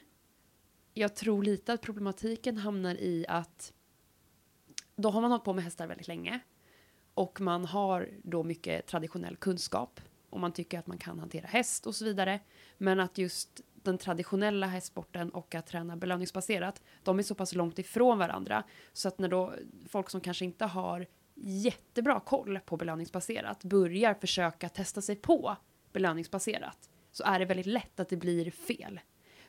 [0.94, 3.74] jag tror lite att problematiken hamnar i att
[4.96, 6.40] då har man hållit på med hästar väldigt länge
[7.14, 11.88] och man har då mycket traditionell kunskap och man tycker att man kan hantera häst
[11.88, 12.40] och så vidare.
[12.78, 17.80] Men att just den traditionella hästsporten och att träna belöningsbaserat, de är så pass långt
[17.80, 18.64] ifrån varandra
[18.94, 19.54] så att när då
[19.90, 25.58] folk som kanske inte har jättebra koll på belöningsbaserat börjar försöka testa sig på
[25.94, 29.00] belöningsbaserat så är det väldigt lätt att det blir fel.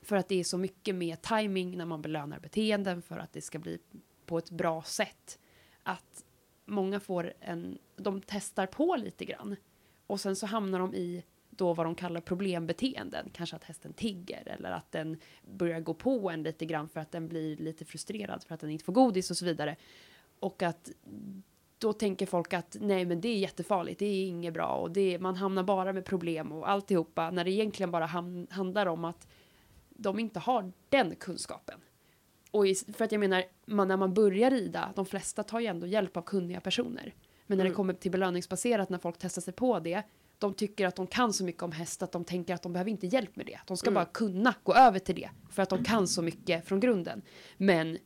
[0.02, 3.40] För att det är så mycket med timing när man belönar beteenden för att det
[3.40, 3.78] ska bli
[4.26, 5.38] på ett bra sätt.
[5.82, 6.24] Att
[6.64, 9.56] många får en, de testar på lite grann.
[10.06, 11.24] Och sen så hamnar de i
[11.62, 13.30] då vad de kallar problembeteenden.
[13.32, 17.12] Kanske att hästen tigger eller att den börjar gå på en lite grann för att
[17.12, 19.76] den blir lite frustrerad för att den inte får godis och så vidare.
[20.40, 20.90] Och att
[21.78, 25.18] då tänker folk att nej men det är jättefarligt, det är inget bra och det,
[25.18, 29.28] man hamnar bara med problem och alltihopa när det egentligen bara ham, handlar om att
[29.88, 31.80] de inte har den kunskapen.
[32.50, 35.66] Och i, för att jag menar, man, när man börjar rida, de flesta tar ju
[35.66, 37.14] ändå hjälp av kunniga personer.
[37.46, 37.76] Men när det Mm.
[37.76, 40.02] kommer till belöningsbaserat, när folk testar sig på det,
[40.42, 42.90] de tycker att de kan så mycket om häst att de tänker att de behöver
[42.90, 43.58] inte hjälp med det.
[43.66, 43.94] De ska Mm.
[43.94, 47.22] bara kunna gå över till det, för att de kan så mycket från grunden.
[47.56, 47.98] Men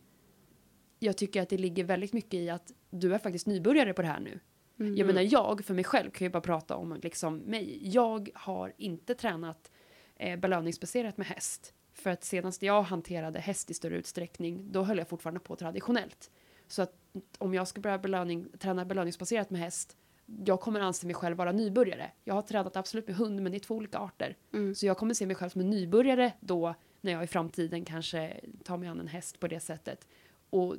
[0.98, 4.08] jag tycker att det ligger väldigt mycket i att du är faktiskt nybörjare på det
[4.08, 4.40] här nu.
[4.80, 4.96] Mm.
[4.96, 7.88] Jag menar jag, för mig själv kan jag bara prata om liksom mig.
[7.88, 9.70] Jag har inte tränat
[10.16, 11.74] eh, belöningsbaserat med häst.
[11.92, 16.30] För att senast jag hanterade häst i större utsträckning, då höll jag fortfarande på traditionellt.
[16.68, 16.92] Så att
[17.38, 19.96] om jag ska börja belöning, träna belöningsbaserat med häst,
[20.44, 22.10] jag kommer anse mig själv vara nybörjare.
[22.24, 24.36] Jag har tränat absolut med hund, men det är två olika arter.
[24.52, 24.74] Mm.
[24.74, 28.40] Så jag kommer se mig själv som en nybörjare då, när jag i framtiden kanske
[28.64, 30.08] tar mig an en häst på det sättet.
[30.50, 30.76] Och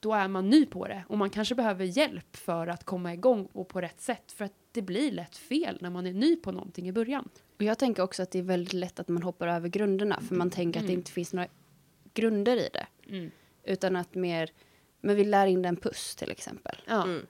[0.00, 3.48] då är man ny på det och man kanske behöver hjälp för att komma igång
[3.52, 6.52] och på rätt sätt för att det blir lätt fel när man är ny på
[6.52, 7.28] någonting i början.
[7.56, 10.34] Och jag tänker också att det är väldigt lätt att man hoppar över grunderna för
[10.34, 11.00] man tänker att det Mm.
[11.00, 11.48] inte finns några
[12.14, 12.86] grunder i det.
[13.64, 14.50] Utan att mer,
[15.00, 16.76] men vi lär in den puss till exempel.
[16.86, 17.04] Ja.
[17.04, 17.26] Mm.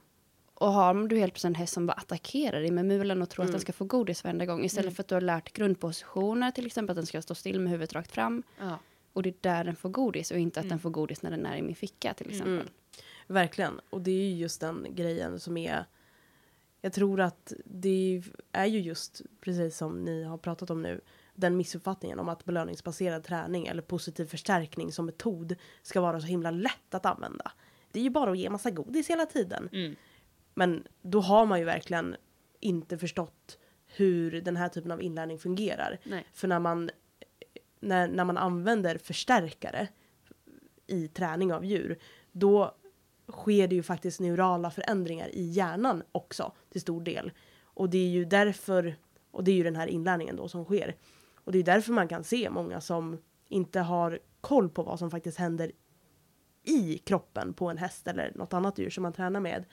[0.54, 3.42] Och har du helt plötsligt en häst som bara attackerar dig med mulen och tror
[3.42, 3.52] att Mm.
[3.52, 4.94] den ska få godis varenda gång istället Mm.
[4.94, 7.92] för att du har lärt grundpositioner till exempel att den ska stå still med huvudet
[7.92, 8.78] rakt fram ja.
[9.12, 10.70] och det är där den får godis och inte att Mm.
[10.70, 12.52] den får godis när den är i min ficka till exempel.
[12.54, 12.66] Mm.
[13.26, 13.80] Verkligen.
[13.90, 15.84] Och det är ju just den grejen som är...
[16.80, 21.00] Jag tror att det är ju just, precis som ni har pratat om nu,
[21.34, 26.50] den missuppfattningen om att belöningsbaserad träning eller positiv förstärkning som metod ska vara så himla
[26.50, 27.52] lätt att använda.
[27.92, 29.68] Det är ju bara att ge massa godis hela tiden.
[29.72, 29.96] Mm.
[30.54, 32.16] Men då har man ju verkligen
[32.60, 35.98] inte förstått hur den här typen av inlärning fungerar.
[36.04, 36.26] Nej.
[36.32, 36.90] För när man,
[37.80, 39.88] när, när man använder förstärkare
[40.86, 41.98] i träning av djur,
[42.32, 42.74] då
[43.32, 47.32] sker det ju faktiskt neurala förändringar i hjärnan också till stor del.
[47.64, 48.96] Och det är ju därför,
[49.30, 50.96] och det är ju den här inlärningen då som sker.
[51.34, 55.10] Och det är därför man kan se många som inte har koll på vad som
[55.10, 55.72] faktiskt händer
[56.62, 59.64] i kroppen på en häst eller något annat djur som man tränar med.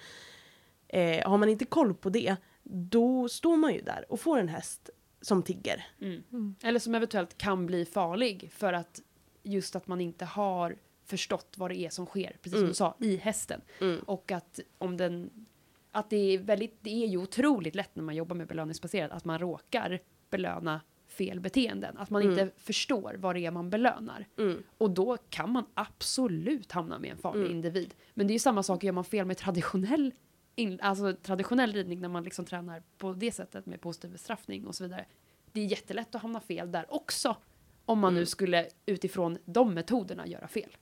[0.94, 4.48] Eh, har man inte koll på det, då står man ju där och får en
[4.48, 4.90] häst
[5.22, 5.86] som tigger.
[6.02, 6.56] Mm.
[6.64, 9.02] Eller som eventuellt kan bli farlig för att
[9.44, 10.76] just att man inte har
[11.06, 12.68] förstått vad det är som sker, precis som Mm.
[12.70, 13.62] du sa, i hästen.
[13.82, 14.00] Mm.
[14.00, 15.30] Och att om den...
[15.92, 19.26] Att det är väldigt, det är ju otroligt lätt när man jobbar med belöningsbaserat att
[19.26, 20.00] man råkar
[20.30, 21.98] belöna fel beteenden.
[21.98, 22.32] Att man Mm.
[22.40, 24.28] inte förstår vad det är man belönar.
[24.38, 24.64] Mm.
[24.78, 27.52] Och då kan man absolut hamna med en farlig Mm.
[27.52, 27.94] individ.
[28.14, 30.14] Men det är ju samma sak, gör man fel med traditionell,
[30.56, 34.76] in, alltså traditionell ridning när man liksom tränar på det sättet med positiv bestraffning och
[34.76, 35.06] så vidare.
[35.52, 37.36] Det är jättelätt att hamna fel där också.
[37.86, 38.26] Om man nu Mm.
[38.26, 40.78] skulle utifrån de metoderna göra fel.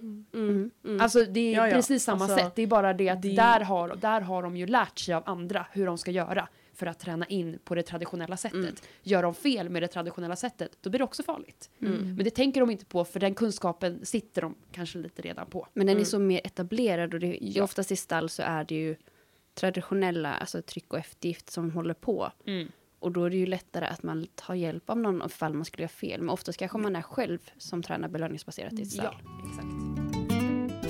[0.00, 0.26] Mm.
[0.34, 1.00] Mm.
[1.00, 1.74] Alltså det är Ja, ja.
[1.74, 2.54] precis samma Alltså, sätt.
[2.54, 5.22] Det är bara det att det- Där, har, där har de ju lärt sig av
[5.26, 8.54] andra hur de ska göra för att träna in på det traditionella sättet.
[8.60, 8.74] Mm.
[9.02, 11.70] Gör de fel med det traditionella sättet, då blir det också farligt.
[11.80, 12.14] Mm.
[12.14, 15.66] Men det tänker de inte på för den kunskapen sitter de kanske lite redan på.
[15.72, 16.00] Men den Mm.
[16.00, 17.64] är så mer etablerad och det, Ja.
[17.64, 18.96] oftast i stall så är det ju
[19.54, 22.32] traditionella, alltså tryck och eftergift som håller på.
[22.98, 25.82] Och då är det ju lättare att man tar hjälp av någon ifall man skulle
[25.82, 26.20] göra fel.
[26.20, 29.16] Men oftast kanske man är själv som tränar belöningsbaserat i ett stall.
[29.24, 30.82] Ja, exakt.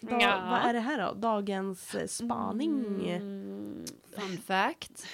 [0.00, 0.46] Da, Ja.
[0.50, 1.14] Vad är det här då?
[1.14, 2.84] Dagens eh, spaning?
[3.08, 3.84] Mm.
[4.16, 5.06] Fun fact.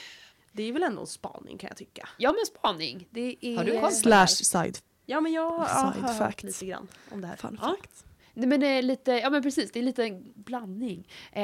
[0.53, 2.09] Det är väl ändå en spaning kan jag tycka.
[2.18, 3.07] Ja men spaning.
[3.11, 3.57] Det är...
[3.57, 6.42] Har du koll Slash side Ja men jag har Side hört fact.
[6.42, 7.37] lite grann om det här.
[7.37, 7.68] fun Ja.
[7.68, 8.05] fact.
[8.35, 11.09] Nej, men det är lite, ja men precis, det är lite en blandning.
[11.33, 11.40] Eh,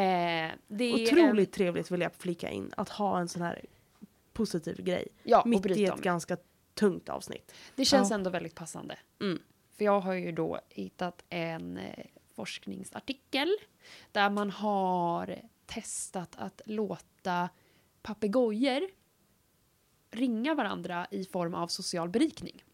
[0.68, 3.64] det är Otroligt En, trevligt vill jag flika in att ha en sån här
[4.32, 6.00] positiv grej ja, och mitt i ett om.
[6.00, 6.36] ganska
[6.74, 7.52] tungt avsnitt.
[7.76, 8.14] Det känns Ja.
[8.16, 8.98] ändå väldigt passande.
[9.20, 9.38] Mm.
[9.76, 12.04] För jag har ju då hittat en eh,
[12.34, 13.48] forskningsartikel
[14.12, 17.48] där man har testat att låta
[18.02, 18.82] papegojor
[20.10, 22.64] ringa varandra i form av social berikning.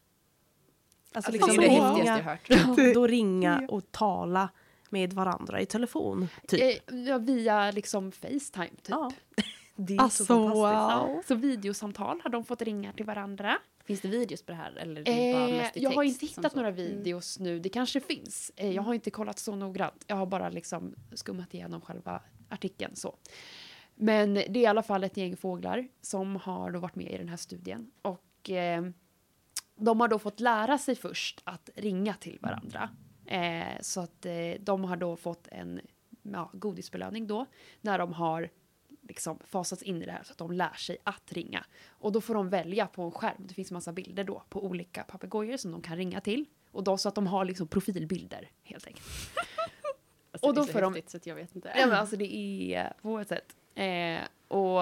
[1.13, 2.77] Alltså det liksom är det häftigaste jag ringa, hört.
[2.77, 4.49] Det- då ringa och tala
[4.89, 6.29] med varandra i telefon.
[6.49, 6.61] Typ.
[6.91, 8.89] Eh, ja, via liksom Facetime typ.
[8.89, 9.11] Ja.
[9.83, 10.57] Det är Alltså, så fantastiskt.
[10.57, 10.71] wow.
[11.17, 13.59] Ja, Så videosamtal har de fått ringa till varandra.
[13.91, 14.73] Finns det videos på det här?
[14.77, 17.59] Eller det Eh, jag har inte hittat några videos nu.
[17.59, 18.53] Det kanske finns.
[18.57, 20.05] Eh, jag har inte kollat så noggrant.
[20.07, 22.97] Jag har bara liksom skummat igenom själva artikeln.
[22.97, 23.17] Så.
[23.95, 27.19] Men det är i alla fall ett gäng fåglar som har då varit med i
[27.19, 27.91] den här studien.
[28.03, 28.85] Och eh,
[29.77, 32.91] de har då fått lära sig först att ringa till varandra.
[33.27, 35.81] Eh, så att eh, de har då fått en
[36.23, 37.47] ja, godisbelöning då.
[37.81, 38.49] När de har
[39.11, 41.65] liksom fasats in i det här så att de lär sig att ringa.
[41.89, 43.47] Och då får de välja på en skärm.
[43.47, 46.45] Det finns massa bilder då på olika papegojor som de kan ringa till.
[46.71, 49.07] Och då så att de har liksom profilbilder helt enkelt.
[50.33, 51.73] Alltså, och då får de- så jag vet inte.
[51.77, 52.35] Ja, men alltså det
[52.75, 53.57] är på ett sätt.
[53.75, 54.21] Eh,
[54.59, 54.81] och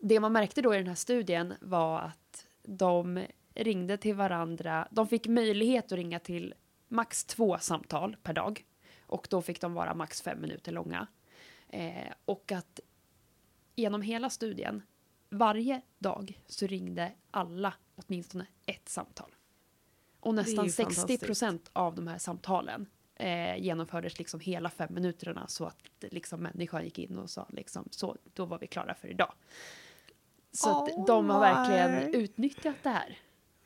[0.00, 4.88] det man märkte då i den här studien var att de ringde till varandra.
[4.90, 6.54] De fick möjlighet att ringa till
[6.88, 8.64] max två samtal per dag.
[9.06, 11.06] Och då fick de vara max fem minuter långa.
[11.68, 12.80] Eh, och att
[13.74, 14.82] genom hela studien,
[15.30, 19.34] varje dag så ringde alla åtminstone ett samtal.
[20.20, 21.24] Och nästan ju 60 fantastiskt.
[21.26, 26.84] procent av de här samtalen eh, genomfördes liksom hela fem minuterna så att liksom människan
[26.84, 29.32] gick in och sa liksom så, då var vi klara för idag.
[30.52, 33.18] Så att Åh, de har verkligen utnyttjat det här.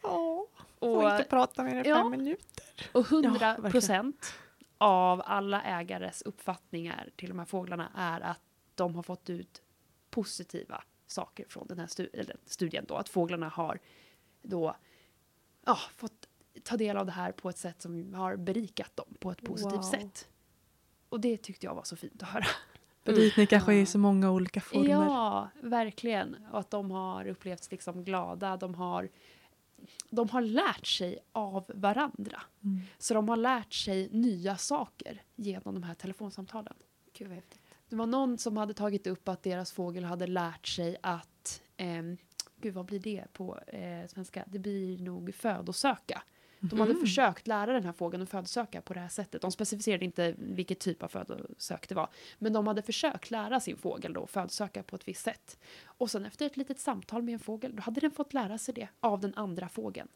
[0.02, 0.40] Åh,
[0.78, 1.96] Och, får inte prata mer än ja.
[1.96, 2.64] fem minuter.
[2.92, 3.70] och 100 verkligen.
[3.72, 4.34] procent
[4.78, 8.40] av alla ägares uppfattningar till de här fåglarna är att
[8.74, 9.62] de har fått ut
[10.16, 11.88] positiva saker från den här
[12.46, 12.94] studien då.
[12.96, 13.78] Att fåglarna har
[14.42, 14.76] då
[15.66, 16.28] ja, fått
[16.62, 19.72] ta del av det här på ett sätt som har berikat dem på ett positivt
[19.72, 19.82] Wow.
[19.82, 20.28] sätt.
[21.08, 22.46] Och det tyckte jag var så fint att höra.
[23.04, 24.90] Berikning kanske är i så många olika former.
[24.90, 26.36] Ja, verkligen.
[26.52, 28.56] Och att de har upplevts liksom glada.
[28.56, 29.08] De har,
[30.10, 32.42] de har lärt sig av varandra.
[32.64, 32.80] Mm.
[32.98, 36.74] Så de har lärt sig nya saker genom de här telefonsamtalen.
[37.12, 37.60] Gud vad häftigt.
[37.88, 42.16] Det var någon som hade tagit upp att deras fågel hade lärt sig att, ehm,
[42.60, 44.44] gud vad blir det på eh, svenska?
[44.46, 46.22] Det blir nog födosöka.
[46.60, 47.00] De hade Mhm.
[47.00, 49.42] försökt lära den här fågeln att födosöka på det här sättet.
[49.42, 52.08] De specificerade inte vilket typ av födosök det var.
[52.38, 55.58] Men de hade försökt lära sin fågel då att födosöka på ett visst sätt.
[55.84, 58.74] Och sen efter ett litet samtal med en fågel, då hade den fått lära sig
[58.74, 60.08] det av den andra fågeln.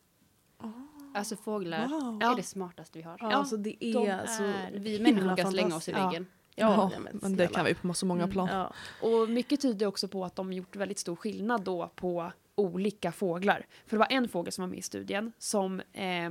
[1.14, 2.22] Alltså fåglar Wow.
[2.22, 3.16] är det smartaste vi har.
[3.20, 6.26] Ja, Ja, alltså det är, de så är- Vi människor kan slänga oss i väggen.
[6.30, 8.48] Ja, Ja, men men det kan vi på så många Mm, plan.
[8.52, 8.72] Ja.
[9.02, 13.66] Och mycket tyder också på att de gjort väldigt stor skillnad då på olika fåglar.
[13.86, 16.30] För det var en fågel som var med i studien som eh,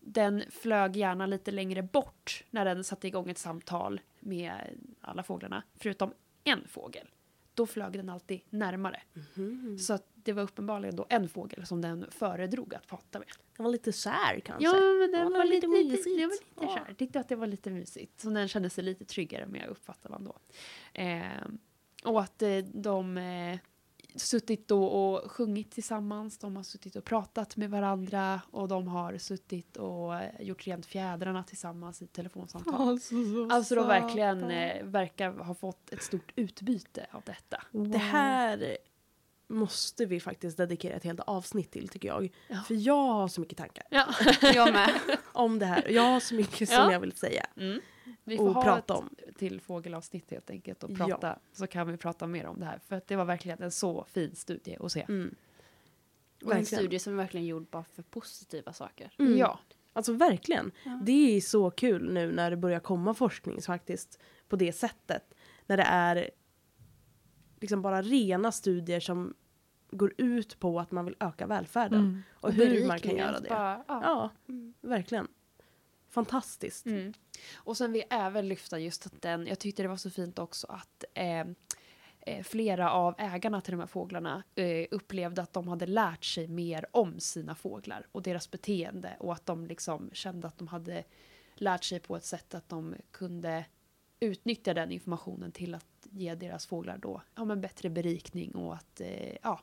[0.00, 4.54] den flög gärna lite längre bort när den satte igång ett samtal med
[5.00, 6.12] alla fåglarna, förutom
[6.44, 7.08] en fågel.
[7.54, 9.02] Då flög den alltid närmare.
[9.34, 9.78] Mhm.
[9.78, 13.28] Så att det var uppenbarligen då en fågel som den föredrog att prata med.
[13.56, 14.64] Den var lite kär kanske.
[14.64, 16.04] Ja, men Ja, den det var var lite, lite mysigt.
[16.18, 16.84] det var lite Ja.
[16.86, 16.94] kär.
[16.94, 18.20] Tyckte att det var lite mysigt.
[18.20, 20.36] Så den kände sig lite tryggare med, uppfattar man då.
[20.92, 21.46] Eh,
[22.04, 23.58] och att eh, de eh,
[24.16, 29.18] suttit då och sjungit tillsammans, de har suttit och pratat med varandra och de har
[29.18, 32.88] suttit och eh, gjort rent fjädrarna tillsammans i telefonsamtal.
[32.88, 37.62] Alltså, så Alltså de verkligen eh, verkar ha fått ett stort utbyte av detta.
[37.70, 38.76] Det här
[39.46, 42.34] måste vi faktiskt dedikera ett helt avsnitt till tycker jag.
[42.48, 42.56] Ja.
[42.66, 44.06] För jag har så mycket tankar Ja.
[44.54, 44.90] Jag med.
[45.32, 45.88] om det här.
[45.88, 46.92] Jag har så mycket som Ja.
[46.92, 47.80] jag vill säga Mm.
[48.24, 49.14] Vi och får ha prata ett om.
[49.38, 50.96] till fågelavsnitt helt enkelt och Ja.
[50.96, 52.78] prata, så kan vi prata mer om det här.
[52.88, 55.00] För att det var verkligen en så fin studie att se.
[55.08, 55.34] Mm.
[56.44, 56.66] Och en Verkligen.
[56.66, 59.10] studie som är verkligen gjord bara för positiva saker.
[59.18, 59.38] Mm.
[59.38, 59.58] Ja.
[59.92, 60.72] Alltså verkligen.
[60.84, 61.00] Ja.
[61.04, 65.34] Det är så kul nu när det börjar komma forskning faktiskt på det sättet.
[65.66, 66.30] När det är
[67.64, 69.34] liksom bara rena studier som
[69.90, 71.98] går ut på att man vill öka välfärden.
[72.00, 72.22] Mm.
[72.32, 73.48] Och, hur man kan göra det.
[73.48, 74.00] Bara, ja.
[74.02, 74.74] Ja, Mm.
[74.80, 75.28] verkligen.
[76.08, 76.86] Fantastiskt.
[76.86, 77.12] Mm.
[77.54, 80.38] Och sen vill jag även lyfta just att den, jag tyckte det var så fint
[80.38, 81.40] också att eh,
[82.20, 86.48] eh, flera av ägarna till de här fåglarna eh, upplevde att de hade lärt sig
[86.48, 91.04] mer om sina fåglar och deras beteende och att de liksom kände att de hade
[91.54, 93.64] lärt sig på ett sätt att de kunde
[94.20, 99.00] utnyttja den informationen till att ge deras fåglar då ja, men bättre berikning och att
[99.00, 99.60] eh, ja,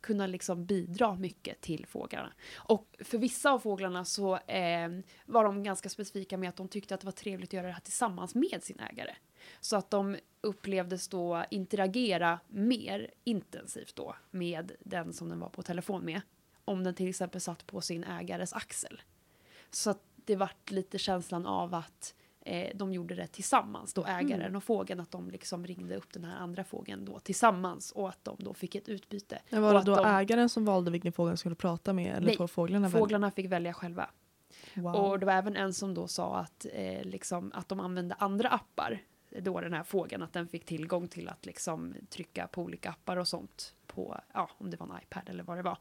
[0.00, 2.32] kunna liksom bidra mycket till fåglarna.
[2.54, 4.88] Och för vissa av fåglarna så eh,
[5.26, 7.72] var de ganska specifika med att de tyckte att det var trevligt att göra det
[7.72, 9.14] här tillsammans med sin ägare.
[9.60, 15.62] Så att de upplevdes då interagera mer intensivt då med den som den var på
[15.62, 16.20] telefon med.
[16.64, 19.02] Om den till exempel satt på sin ägares axel.
[19.70, 22.14] Så att det vart lite känslan av att
[22.48, 26.24] eh, de gjorde det tillsammans, då ägaren och fågeln, att de liksom ringde upp den
[26.24, 29.38] här andra fågeln då tillsammans och att de då fick ett utbyte.
[29.50, 32.16] Men var det då de- ägaren som valde vilken fågel han skulle prata med?
[32.16, 32.98] Eller Nej, fåglarna välja?
[33.00, 34.10] Fåglarna fick välja själva.
[34.74, 34.94] Wow.
[34.94, 38.48] Och det var även en som då sa att, eh, liksom, att de använde andra
[38.48, 39.00] appar.
[39.30, 43.16] Då den här fågeln, att den fick tillgång till att liksom trycka på olika appar
[43.16, 43.74] och sånt.
[43.86, 45.78] På, ja, om det var en iPad eller vad det var.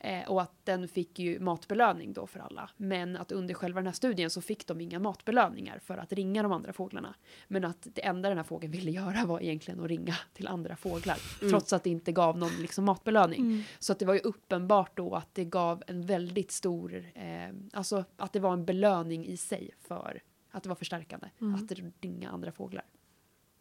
[0.00, 2.70] Eh, och att den fick ju matbelöning då för alla.
[2.76, 6.42] Men att under själva den här studien så fick de inga matbelöningar för att ringa
[6.42, 7.14] de andra fåglarna.
[7.48, 10.76] Men att det enda den här fågeln ville göra var egentligen att ringa till andra
[10.76, 11.18] fåglar.
[11.50, 13.40] Trots att det inte gav någon liksom matbelöning.
[13.40, 13.62] Mm.
[13.78, 18.04] Så att det var ju uppenbart då att det gav en väldigt stor, eh, alltså
[18.16, 21.54] att det var en belöning i sig för att det var förstärkande Mm.
[21.54, 22.84] att ringa andra fåglar.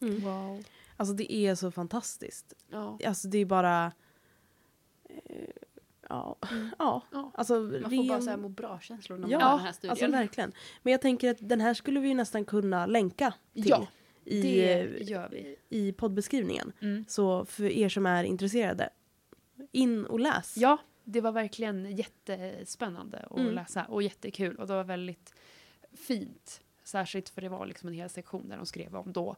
[0.02, 0.20] Mm.
[0.20, 0.64] Wow.
[0.98, 2.54] Alltså det är så fantastiskt.
[2.70, 3.00] Ja.
[3.06, 3.92] Alltså det är bara...
[5.10, 5.46] Eh,
[6.10, 6.38] ja.
[6.80, 7.02] ja.
[7.12, 7.32] Ja.
[7.34, 9.92] Alltså Man får bara så här må bra-känslor när man Ja, har den här studien.
[9.92, 10.52] Alltså verkligen.
[10.84, 13.88] Men jag tänker att den här skulle vi ju nästan kunna länka till Ja,
[14.26, 15.56] i, det eh, gör vi.
[15.70, 16.72] i poddbeskrivningen.
[16.80, 17.06] Mm.
[17.08, 18.90] Så för er som är intresserade,
[19.72, 20.58] in och läs.
[20.58, 23.54] Ja, det var verkligen jättespännande att Mm.
[23.54, 25.34] läsa och jättekul och det var väldigt
[25.94, 26.62] fint.
[26.90, 29.36] Särskilt för det var liksom en hel sektion där de skrev om då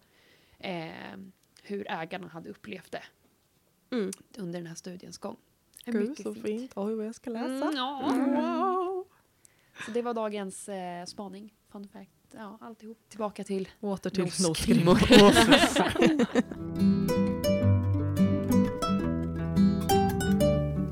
[0.59, 0.91] eh,
[1.63, 3.03] hur ägarna hade upplevt det
[3.91, 4.11] Mm.
[4.37, 5.37] under den här studiens gång.
[5.85, 6.71] Gud, Mycket så fint.
[6.75, 7.45] Oj, vad jag ska läsa.
[7.47, 8.11] Mm, ja.
[8.15, 9.07] Wow.
[9.85, 11.53] Så det var dagens eh, spaning.
[11.71, 12.11] Fun fact.
[12.31, 12.97] Ja, alltihop.
[13.09, 14.93] Tillbaka till Åter till Noskrimmor.
[14.93, 16.27] noskrimmor.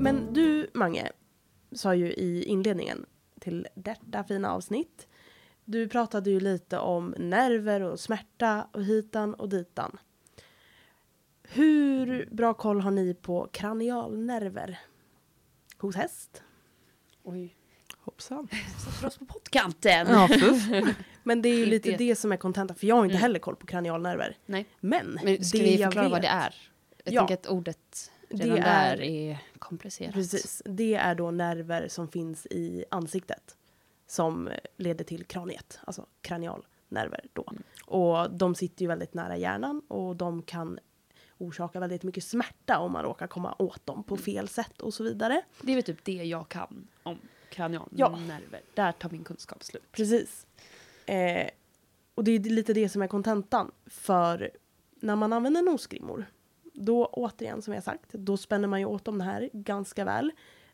[0.00, 1.10] Men du, Mange,
[1.72, 3.06] sa ju i inledningen
[3.40, 5.06] till detta fina avsnitt.
[5.70, 9.98] Du pratade ju lite om nerver och smärta och hitan och ditan.
[11.42, 14.78] Hur bra koll har ni på kranialnerver
[15.78, 16.42] hos häst?
[17.22, 17.56] Oj.
[17.98, 18.48] Hoppsan.
[18.84, 20.06] Sätter oss på pottkanten.
[20.10, 20.28] Ja.
[21.22, 23.22] Men det är ju lite det som är kontenta, för jag har inte Mm.
[23.22, 24.36] heller koll på kranialnerver.
[24.46, 24.66] Nej.
[24.80, 26.54] Men, Men ska det vi jag förklara vad vet- det är?
[27.04, 27.20] Jag Ja.
[27.20, 30.12] tänker att ordet Det redan är- där är komplicerat.
[30.14, 30.62] Precis.
[30.64, 33.56] Det är då nerver som finns i ansiktet
[34.10, 37.44] som leder till kraniet, alltså kranialnerver då.
[37.50, 37.62] Mm.
[37.84, 40.78] Och de sitter ju väldigt nära hjärnan och de kan
[41.38, 44.04] orsaka väldigt mycket smärta om man råkar komma åt dem Mm.
[44.04, 45.42] på fel sätt och så vidare.
[45.62, 47.28] Det är väl typ det jag kan om Ja.
[47.50, 48.60] kranialnerver.
[48.74, 49.92] Där tar min kunskap slut.
[49.92, 50.46] Precis.
[51.06, 51.50] Eh,
[52.14, 53.70] och det är lite det som är kontentan.
[53.86, 54.50] För
[55.00, 56.26] när man använder nosgrimmor,
[56.74, 60.30] då återigen som jag sagt, då spänner man ju åt dem här ganska väl.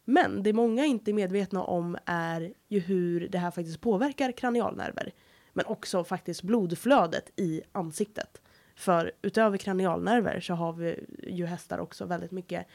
[0.09, 5.13] Men det många inte är medvetna om är ju hur det här faktiskt påverkar kranialnerver.
[5.53, 8.43] Men också faktiskt blodflödet i ansiktet.
[8.75, 12.67] För utöver kranialnerver så har vi ju hästar också väldigt mycket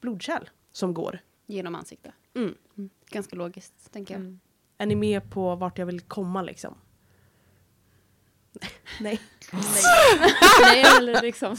[0.00, 1.18] blodkärl som går.
[1.46, 2.12] Genom ansiktet.
[2.34, 2.54] Mm.
[3.10, 4.20] Ganska logiskt, tänker jag.
[4.20, 4.40] Mm.
[4.78, 6.74] Är ni med på vart jag vill komma liksom?
[9.00, 9.20] Nej.
[10.62, 11.56] Nej, eller liksom.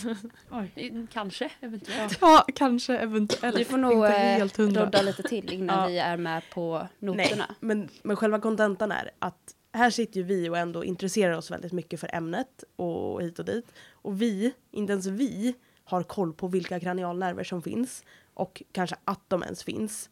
[1.14, 2.18] Kanske, eventuellt.
[2.22, 3.58] Ja, kanske eventuellt.
[3.58, 4.86] Du får nog Inte eh, helt hundra.
[4.86, 5.88] rodda lite till innan Ja.
[5.88, 7.56] vi är med på Nej, noterna.
[7.60, 11.72] men, men själva kontentan är att här sitter ju vi och ändå intresserar oss väldigt
[11.72, 13.66] mycket för ämnet och hit och dit.
[13.92, 19.22] Och vi, inte ens vi, har koll på vilka kranialnerver som finns och kanske att
[19.28, 20.10] de ens finns.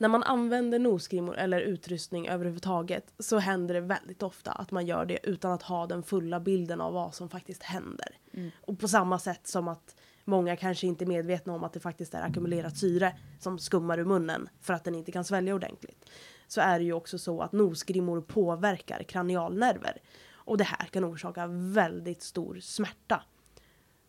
[0.00, 5.04] När man använder nosgrimmor eller utrustning överhuvudtaget så händer det väldigt ofta att man gör
[5.04, 8.18] det utan att ha den fulla bilden av vad som faktiskt händer.
[8.60, 12.14] Och på samma sätt som att många kanske inte är medvetna om att det faktiskt
[12.14, 16.04] är ackumulerat syre som skummar ur munnen för att den inte kan svälja ordentligt.
[16.46, 20.02] Så är det ju också så att nosgrimmor påverkar kranialnerver.
[20.32, 23.22] Och det här kan orsaka väldigt stor smärta.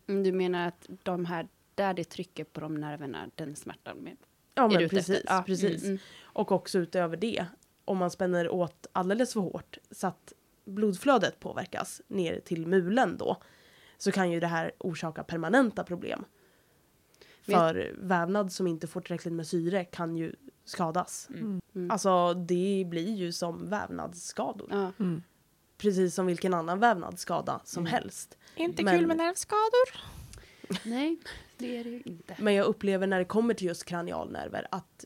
[0.08, 4.16] Mm, Du menar att de här, där det trycker på de nerverna, den smärtan med.
[4.54, 5.34] Ja Är men du ute precis, efter?
[5.34, 5.82] Ja, precis.
[5.82, 5.98] mm, mm.
[6.22, 7.46] Och också utöver det,
[7.84, 10.32] om man spänner åt alldeles för hårt så att
[10.64, 13.36] blodflödet påverkas ner till mulen då,
[13.98, 16.24] så kan ju det här orsaka permanenta problem.
[17.42, 20.34] För vävnad som inte får tillräckligt med syre kan ju
[20.64, 21.28] skadas.
[21.30, 21.60] Mm.
[21.74, 21.90] Mm.
[21.90, 24.68] Alltså det blir ju som vävnadsskador.
[24.70, 24.92] Ja.
[24.98, 25.22] Mm.
[25.78, 27.92] Precis som vilken annan vävnadsskada som Mm.
[27.92, 28.38] helst.
[28.56, 30.00] Inte Men- kul med nervskador.
[30.84, 31.18] Nej,
[31.58, 32.36] det är det ju inte.
[32.38, 35.04] Men jag upplever när det kommer till just kranialnerver att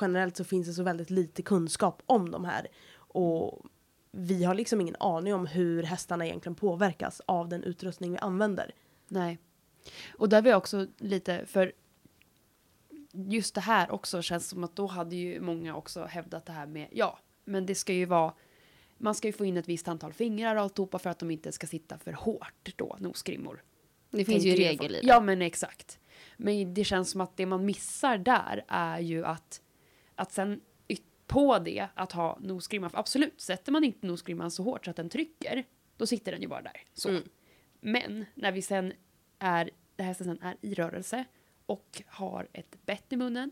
[0.00, 2.68] generellt så finns det så väldigt lite kunskap om de här.
[2.94, 3.66] Och
[4.12, 8.74] vi har liksom ingen aning om hur hästarna egentligen påverkas av den utrustning vi använder.
[9.08, 9.38] Nej.
[10.12, 11.72] Och där var jag också lite, för
[13.12, 16.66] just det här också känns som att då hade ju många också hävdat det här
[16.66, 18.34] med, ja, men det ska ju vara,
[18.98, 21.52] man ska ju få in ett visst antal fingrar och alltihopa för att de inte
[21.52, 23.62] ska sitta för hårt då, nosgrimmor.
[24.12, 25.06] Det finns ju regel i det.
[25.06, 25.98] Ja, men exakt.
[26.36, 29.60] Men det känns som att det man missar där är ju att,
[30.14, 30.60] att sen
[31.32, 34.96] på det att ha nosgrimma, för absolut, sätter man inte nosgrimman så hårt så att
[34.96, 35.64] den trycker,
[35.96, 36.82] då sitter den ju bara där.
[36.94, 37.08] Så.
[37.08, 37.22] Mm.
[37.80, 38.92] Men när vi sen
[39.38, 41.24] är, det här sen är i rörelse
[41.66, 43.50] och har ett bett i munnen,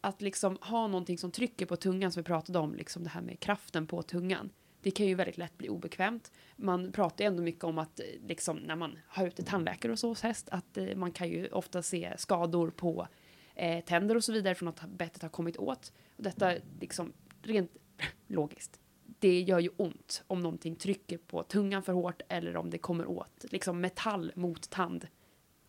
[0.00, 3.22] att liksom ha någonting som trycker på tungan som vi pratade om, liksom det här
[3.22, 4.50] med kraften på tungan.
[4.82, 6.32] Det kan ju väldigt lätt bli obekvämt.
[6.56, 9.98] Man pratar ju ändå mycket om att eh, liksom, när man har ute tandläkare och
[9.98, 13.08] så hos häst, att eh, man kan ju ofta se skador på
[13.54, 15.92] eh, tänder och så vidare från att bettet har kommit åt.
[16.16, 17.12] Och detta liksom
[17.42, 17.70] rent
[18.26, 18.78] logiskt.
[19.18, 23.06] Det gör ju ont om någonting trycker på tungan för hårt eller om det kommer
[23.06, 25.06] åt liksom metall mot tand.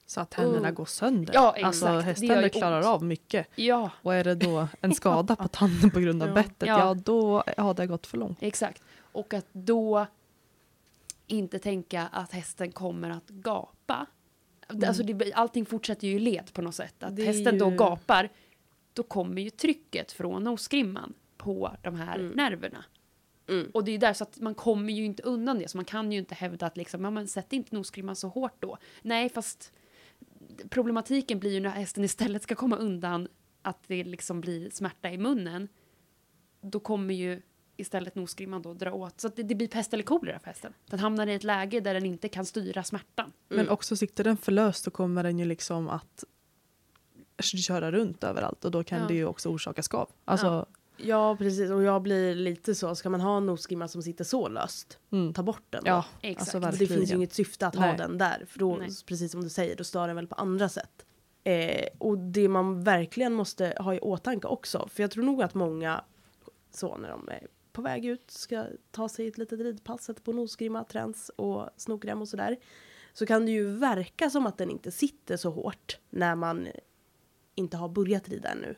[0.06, 0.74] Så att tänderna Mm.
[0.76, 1.34] går sönder.
[1.34, 1.66] Ja, exakt.
[1.66, 2.86] Alltså Det gör hästtänder klarar ont.
[2.86, 3.48] av mycket.
[3.56, 6.34] Ja, Och är det då en skada på tanden på grund av Ja.
[6.36, 6.80] bettet, Ja.
[6.80, 6.94] ja.
[6.94, 8.38] då har det gått för långt.
[8.42, 8.84] Exakt.
[9.14, 10.06] Och att då
[11.28, 14.06] inte tänka att hästen kommer att gapa.
[14.88, 17.04] Alltså det, allting fortsätter ju i led på något sätt.
[17.04, 18.30] Att Det hästen då ju- gapar,
[18.94, 22.32] då kommer ju trycket från nosgrimman på de här Mm.
[22.32, 22.86] nerverna.
[23.50, 23.72] Mm.
[23.74, 25.68] Och det är där så att man kommer ju inte undan det.
[25.68, 28.56] Så man kan ju inte hävda att liksom, ja, men sätt inte nosgrimman så hårt
[28.62, 28.78] då.
[29.02, 29.74] Nej, fast
[30.70, 33.28] problematiken blir ju när hästen istället ska komma undan
[33.62, 35.68] att det liksom blir smärta i munnen.
[36.62, 37.42] Då kommer ju
[37.84, 39.22] istället nosgrimman då dra åt.
[39.22, 40.74] Så att det, det blir pest eller kolera för hästen.
[40.90, 43.32] Den hamnar i ett läge där den inte kan styra smärtan.
[43.50, 43.74] Men Mm.
[43.74, 46.24] också sitter den för löst då kommer den ju liksom att
[47.42, 49.08] köra runt överallt och då kan Ja.
[49.08, 50.10] det ju också orsaka skav.
[50.26, 50.66] Alltså,
[50.98, 54.48] Ja precis och jag blir lite så, ska man ha en nosgrimma som sitter så
[54.48, 55.34] löst, mm.
[55.34, 55.90] ta bort den då.
[55.90, 56.40] ja, Exakt.
[56.42, 56.98] alltså det verkligen.
[56.98, 57.98] finns ju inget syfte att ha Nej.
[57.98, 58.46] den där.
[58.48, 58.90] För då, Nej.
[59.06, 61.06] precis som du säger, då stör den väl på andra sätt.
[61.44, 65.54] Eh, och det man verkligen måste ha i åtanke också, för jag tror nog att
[65.54, 66.04] många
[66.72, 70.34] så när de är på väg ut ska ta sig ett litet ridpass, sätta på
[70.34, 72.58] nosgrimma, träns och snokrem och sådär.
[73.14, 76.68] Så kan det ju verka som att den inte sitter så hårt när man
[77.56, 78.76] inte har börjat rida ännu.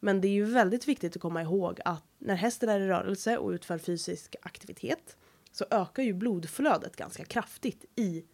[0.00, 3.38] Men det är ju väldigt viktigt att komma ihåg att när hästen är i rörelse
[3.38, 5.16] och utför fysisk aktivitet
[5.52, 8.24] så ökar ju blodflödet ganska kraftigt i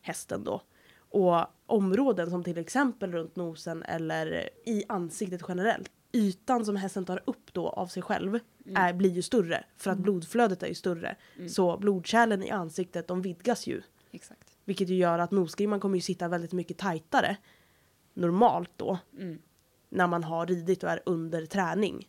[0.00, 0.62] hästen då.
[0.96, 5.90] Och områden som till exempel runt nosen eller i ansiktet generellt.
[6.12, 8.38] Ytan som hästen tar upp då av sig själv
[8.74, 11.16] är, blir ju större för att blodflödet är ju större.
[11.48, 13.82] Så blodkärlen i ansiktet de vidgas ju.
[14.10, 14.56] Exakt.
[14.64, 17.36] Vilket ju gör att nosgrimman kommer ju sitta väldigt mycket tajtare
[18.14, 19.38] normalt då Mm.
[19.88, 22.08] när man har ridit och är under träning.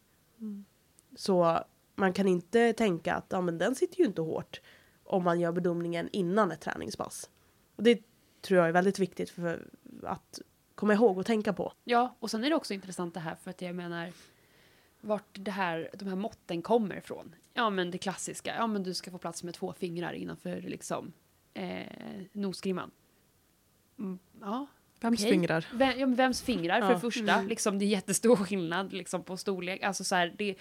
[1.15, 1.59] Så
[1.95, 4.61] man kan inte tänka att ja, men den sitter ju inte hårt
[5.03, 7.29] om man gör bedömningen innan ett träningspass.
[7.75, 8.01] Och det
[8.41, 9.67] tror jag är väldigt viktigt för
[10.03, 10.41] att
[10.75, 11.73] komma ihåg och tänka på.
[11.83, 14.11] Ja, och sen är det också intressant det här för att jag menar
[15.05, 17.35] vart det här, de här måtten kommer ifrån.
[17.53, 18.55] Ja, men det klassiska.
[18.55, 21.13] Ja, men du ska få plats med två fingrar innanför liksom
[21.53, 21.85] eh,
[22.31, 22.91] nosgrimman.
[23.99, 24.67] Mm, ja,
[25.01, 25.31] Vems Okej.
[25.31, 25.65] fingrar?
[25.73, 26.93] Vem, ja, men vems fingrar för Ja.
[26.93, 27.41] det första?
[27.41, 29.83] Liksom, det är jättestor skillnad liksom, på storlek.
[29.83, 30.55] Alltså, så här, det,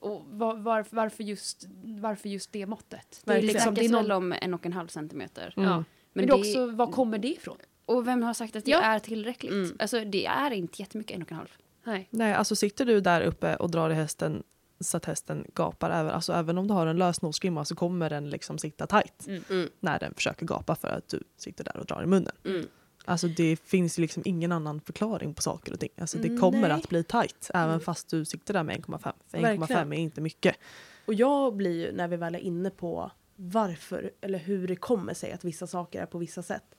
[0.00, 3.22] och var, var, varför, just, varför just det måttet?
[3.24, 5.54] Det är liksom, det är snackas väl någon, om en och en halv centimeter.
[5.56, 5.68] Mm.
[5.68, 5.76] ja.
[5.76, 7.56] Men, Men det- också, var kommer det ifrån?
[7.86, 8.82] Och vem har sagt att det Ja.
[8.82, 9.52] är tillräckligt?
[9.52, 9.76] Mm.
[9.78, 11.56] Alltså det är inte jättemycket en och en halv.
[11.84, 12.08] Nej.
[12.10, 14.42] Nej, alltså sitter du där uppe och drar i hästen
[14.80, 18.10] så att hästen gapar, även, alltså även om du har en lös nosgrimma så kommer
[18.10, 19.42] den liksom sitta tight Mm.
[19.50, 19.68] Mm.
[19.80, 22.32] när den försöker gapa för att du sitter där och drar i munnen.
[22.44, 22.66] Mm.
[23.04, 25.88] Alltså det finns ju liksom ingen annan förklaring på saker och ting.
[26.00, 26.70] Alltså det kommer Nej.
[26.70, 27.80] att bli tight även Mm.
[27.80, 29.12] fast du sitter där med 1,5.
[29.28, 29.62] För Verkligen.
[29.62, 30.56] 1,5 är inte mycket.
[31.06, 35.14] Och jag blir ju, när vi väl är inne på varför eller hur det kommer
[35.14, 36.74] sig att vissa saker är på vissa sätt.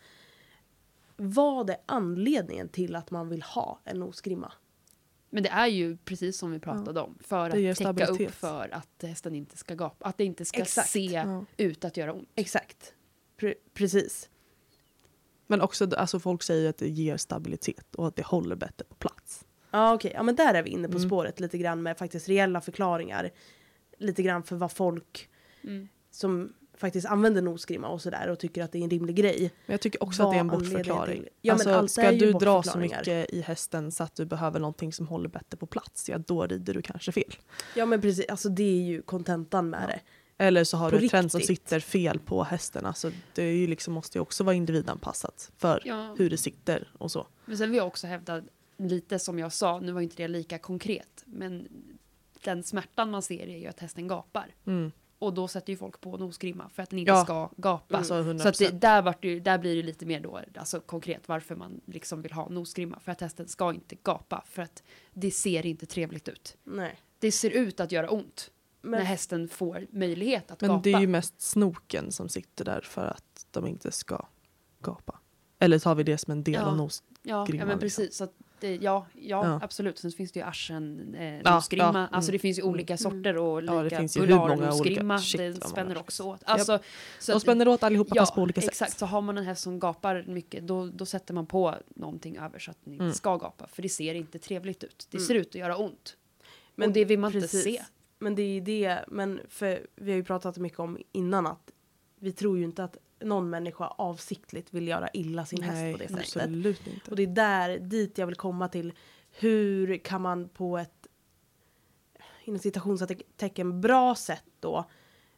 [1.17, 4.51] Vad är anledningen till att man vill ha en nosgrimma?
[5.35, 7.17] Men det är ju precis som vi pratade om.
[7.21, 10.05] För Det att täcka upp för att hästen inte ska gapa.
[10.05, 10.89] Att det inte ska Exakt.
[10.89, 11.45] se Ja.
[11.57, 12.29] ut att göra ont.
[12.35, 12.93] Exakt.
[13.39, 14.29] Pre- precis.
[15.47, 18.95] Men också, alltså folk säger att det ger stabilitet och att det håller bättre på
[18.95, 19.45] plats.
[19.71, 21.09] Ja okej, ja men där är vi inne på Mm.
[21.09, 23.31] spåret lite grann med faktiskt reella förklaringar.
[23.97, 25.29] Lite grann för vad folk
[25.63, 25.87] Mm.
[26.11, 29.39] som faktiskt använder nosgrimma och sådär och tycker att det är en rimlig grej.
[29.65, 31.21] Men jag tycker också att det är en bortförklaring.
[31.21, 34.25] till- Ja, men alltså, allt ska du dra så mycket i hästen så att du
[34.25, 37.35] behöver någonting som håller bättre på plats, ja då rider du kanske fel.
[37.75, 39.87] Ja men precis, alltså det är ju kontentan med Ja.
[39.87, 39.99] det.
[40.37, 42.85] Eller så har På du ett trend som sitter fel på hästen.
[42.85, 46.15] Alltså, det är ju liksom, måste ju också vara individanpassat för Ja.
[46.17, 47.27] hur det sitter och så.
[47.45, 48.41] Men sen vill jag också hävda
[48.77, 51.67] lite som jag sa, nu var inte det lika konkret, men
[52.43, 54.55] den smärtan man ser är ju att hästen gapar.
[54.67, 54.91] Mm.
[55.25, 57.23] Och då sätter ju folk på nosgrimma för att den inte Ja.
[57.23, 57.97] ska gapa.
[57.97, 58.39] Alltså 100%.
[58.39, 61.55] Så att det, där, vart det, där blir det lite mer då, alltså konkret varför
[61.55, 62.99] man liksom vill ha nosgrimma.
[62.99, 66.57] För att hästen ska inte gapa, för att det ser inte trevligt ut.
[66.63, 66.99] Nej.
[67.19, 68.51] Det ser ut att göra ont
[68.81, 70.81] när Men, hästen får möjlighet att Men gapa.
[70.81, 74.25] det är ju mest snoken som sitter där för att de inte ska
[74.81, 75.19] gapa.
[75.59, 76.61] Eller tar vi det som en del Ja.
[76.65, 77.03] av nos?
[77.23, 77.79] Ja, ja men liksom.
[77.79, 78.15] precis.
[78.15, 78.33] Så att
[78.67, 79.59] det, ja, ja, Ja.
[79.63, 79.97] absolut.
[79.97, 81.91] Sen finns det ju arsen, eh, Ja, nosgrimma.
[81.93, 82.33] ja, Alltså mm.
[82.35, 85.13] det finns ju olika sorter och Ja, det lika finns ju hur många polarnosgrimma.
[85.13, 86.41] olika- shit, Det spänner det också åt.
[86.45, 86.79] Alltså,
[87.19, 88.77] så De att- spänner åt allihopa ja, fast på olika exakt.
[88.91, 88.99] sätt.
[88.99, 92.59] Så har man en häst som gapar mycket, då, då sätter man på någonting över
[92.59, 93.13] så att den inte Mm.
[93.15, 93.67] ska gapa.
[93.67, 95.07] För det ser inte trevligt ut.
[95.11, 95.27] Det Mm.
[95.27, 96.17] ser ut att göra ont.
[96.77, 97.65] men och det vill man precis.
[97.65, 97.83] inte se.
[98.19, 101.71] Men det är ju det, men för vi har ju pratat mycket om innan att
[102.19, 106.09] vi tror ju inte att någon människa avsiktligt vill göra illa sin häst på det
[106.09, 106.43] sättet.
[106.43, 107.09] absolut inte.
[107.11, 108.93] Och det är där, dit jag vill komma till.
[109.31, 111.07] Hur kan man på ett
[112.43, 114.85] inom citationstecken bra sätt då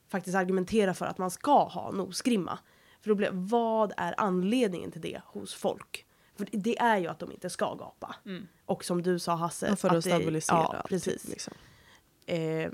[0.08, 2.60] faktiskt argumentera för att man ska ha nosgrimma?
[3.02, 6.06] För då blir vad är anledningen till det hos folk?
[6.36, 8.16] För det är ju att de inte ska gapa.
[8.26, 8.48] Mm.
[8.66, 9.68] Och som du sa Hasse.
[9.68, 11.28] Ja, för att det- stabilisera Ja, allting, precis.
[11.28, 11.54] Liksom.
[12.26, 12.72] Eh,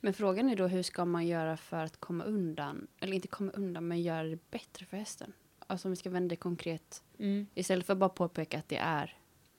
[0.00, 3.52] Men frågan är då hur ska man göra för att komma undan, eller inte komma
[3.52, 5.32] undan men göra det bättre för hästen?
[5.66, 7.46] Alltså om vi ska vända det konkret, Mm.
[7.54, 9.16] istället för att bara påpeka att det är,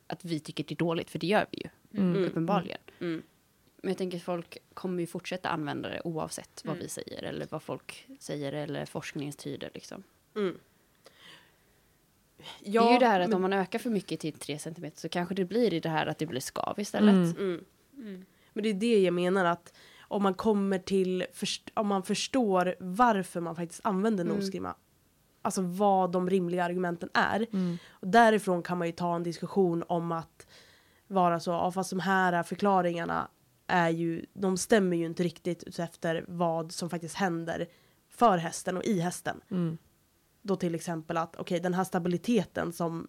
[0.08, 1.70] att vi tycker det är dåligt, för det gör vi ju,
[2.02, 2.24] Mm.
[2.26, 2.80] uppenbarligen.
[3.00, 3.22] mm.
[3.82, 6.84] Men jag tänker att folk kommer ju fortsätta använda det oavsett vad Mm.
[6.84, 10.04] vi säger eller vad folk säger eller forskningen tyder liksom.
[10.36, 10.60] Mm.
[12.64, 14.92] det är ju det här att men- om man ökar för mycket till 3 cm
[14.96, 17.14] så kanske det blir i det här att det blir skav istället.
[17.14, 17.32] Mm.
[17.40, 17.66] Mm.
[17.98, 18.26] Mm.
[18.54, 19.74] Men det är det jag menar att
[20.10, 21.26] om man kommer till,
[21.74, 24.36] om man förstår varför man faktiskt använder Mm.
[24.38, 24.76] nosgrimma,
[25.42, 27.78] alltså vad de rimliga argumenten är, Mm.
[27.90, 30.48] och därifrån kan man ju ta en diskussion om att
[31.08, 33.28] vara så, ja, fast de här förklaringarna
[33.68, 37.68] är ju, de stämmer ju inte riktigt efter vad som faktiskt händer
[38.10, 39.42] för hästen och i hästen.
[39.52, 39.78] Mm.
[40.42, 43.08] Då till exempel att okej, den här stabiliteten som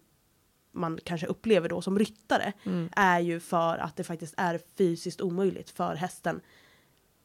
[0.73, 2.89] man kanske upplever då som ryttare Mm.
[2.95, 6.41] är ju för att det faktiskt är fysiskt omöjligt för hästen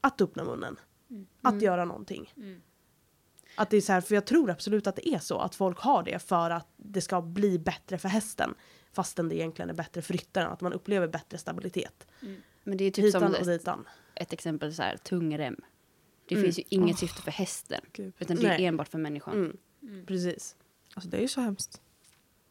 [0.06, 0.76] att öppna munnen.
[1.42, 2.32] Att göra någonting.
[2.36, 2.60] Mm.
[3.56, 5.78] Att det är så här, för jag tror absolut att det är så att folk
[5.78, 8.54] har det för att det ska bli bättre för hästen.
[8.92, 12.06] Fastän det egentligen är bättre för ryttaren, att man upplever bättre stabilitet.
[12.64, 13.68] Men det är typ Hitan som och ett,
[14.14, 15.56] ett exempel så här, tungrem.
[16.28, 16.44] Det Mm.
[16.44, 18.14] finns ju inget syfte för hästen, Gud.
[18.18, 18.66] utan det är Nej.
[18.66, 19.34] enbart för människan.
[19.82, 20.06] Mm.
[20.06, 20.56] Precis.
[20.94, 21.80] Alltså det är ju så hemskt.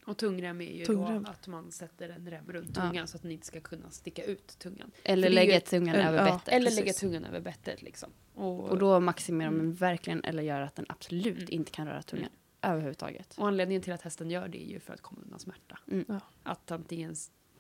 [0.08, 1.24] Och tungrem är ju Tungrem.
[1.24, 2.82] då att man sätter en rem runt Ja.
[2.82, 4.92] tungan så att den inte ska kunna sticka ut tungan.
[5.04, 6.48] Eller lägga tungan över ja, bettet.
[6.48, 6.80] Eller precis.
[6.80, 8.10] lägga tungan över bettet liksom.
[8.34, 9.74] Och, Och då maximerar man Mm.
[9.74, 11.48] verkligen eller gör att den absolut Mm.
[11.50, 12.30] inte kan röra tungan
[12.62, 13.36] överhuvudtaget.
[13.38, 15.80] och anledningen till att hästen gör det är ju för att komma undan smärta.
[15.92, 16.06] Mm.
[16.08, 16.20] Ja.
[16.44, 17.16] Att antingen,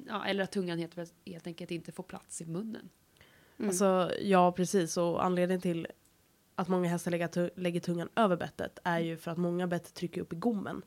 [0.08, 2.90] ja, eller att tungan helt, helt enkelt inte får plats i munnen.
[3.58, 3.70] Mm.
[3.70, 4.98] Alltså, ja precis.
[4.98, 5.88] Och anledningen till
[6.56, 10.22] att många hästar lägger, lägger tungan över bettet är ju för att många bett trycker
[10.22, 10.82] upp i gommen.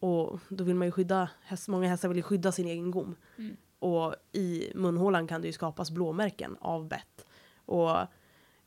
[0.00, 0.14] Mm.
[0.14, 3.16] Och då vill man ju skydda, häst, många hästar vill ju skydda sin egen gom.
[3.38, 3.56] Mm.
[3.78, 7.26] Och i munhålan kan det ju skapas blåmärken av bett.
[7.64, 7.90] Och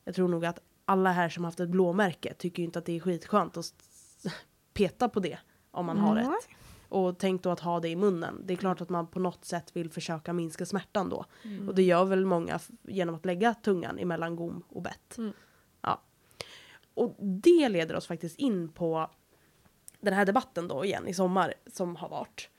[0.04, 2.96] jag tror nog att alla här som haft ett blåmärke tycker ju inte att det
[2.96, 3.74] är skitskönt att
[4.74, 5.40] peta på det
[5.72, 6.24] om man har Nej.
[6.24, 6.50] ett.
[6.90, 8.42] Och tänk då att ha det i munnen.
[8.46, 11.26] Det är klart att man på något sätt vill försöka minska smärtan då.
[11.44, 11.70] Mm.
[11.70, 15.18] Och det gör väl många genom att lägga tungan emellan gom och bett.
[15.18, 15.34] Mm.
[15.82, 16.02] Ja.
[16.94, 19.10] Och det leder oss faktiskt in på
[20.04, 22.50] den här debatten då igen i sommar som har varit.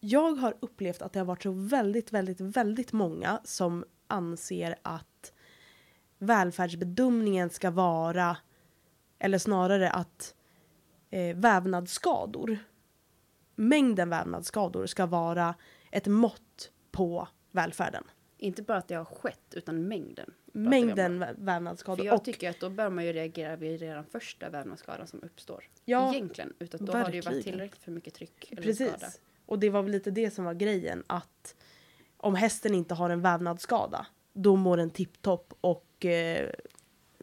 [0.00, 5.32] Jag har upplevt att det har varit så väldigt, väldigt, väldigt många som anser att
[6.18, 8.36] välfärdsbedömningen ska vara,
[9.18, 10.34] eller snarare att
[11.10, 12.58] eh, vävnadsskador,
[13.54, 15.54] mängden vävnadsskador ska vara
[15.90, 18.04] ett mått på välfärden.
[18.42, 20.34] Inte bara att det har skett, utan mängden.
[20.52, 22.06] Mängden För vävnadsskador.
[22.06, 25.64] jag och, tycker att då bör man ju reagera vid redan första vävnadsskadan som uppstår.
[25.84, 26.52] ja, Egentligen.
[26.58, 27.42] Utan då har det ju varit verkligen.
[27.42, 28.90] tillräckligt för mycket tryck eller skada.
[28.92, 29.20] Precis.
[29.46, 31.56] Och det var väl lite det som var grejen att
[32.16, 36.50] om hästen inte har en vävnadsskada då mår den tipptopp och eh,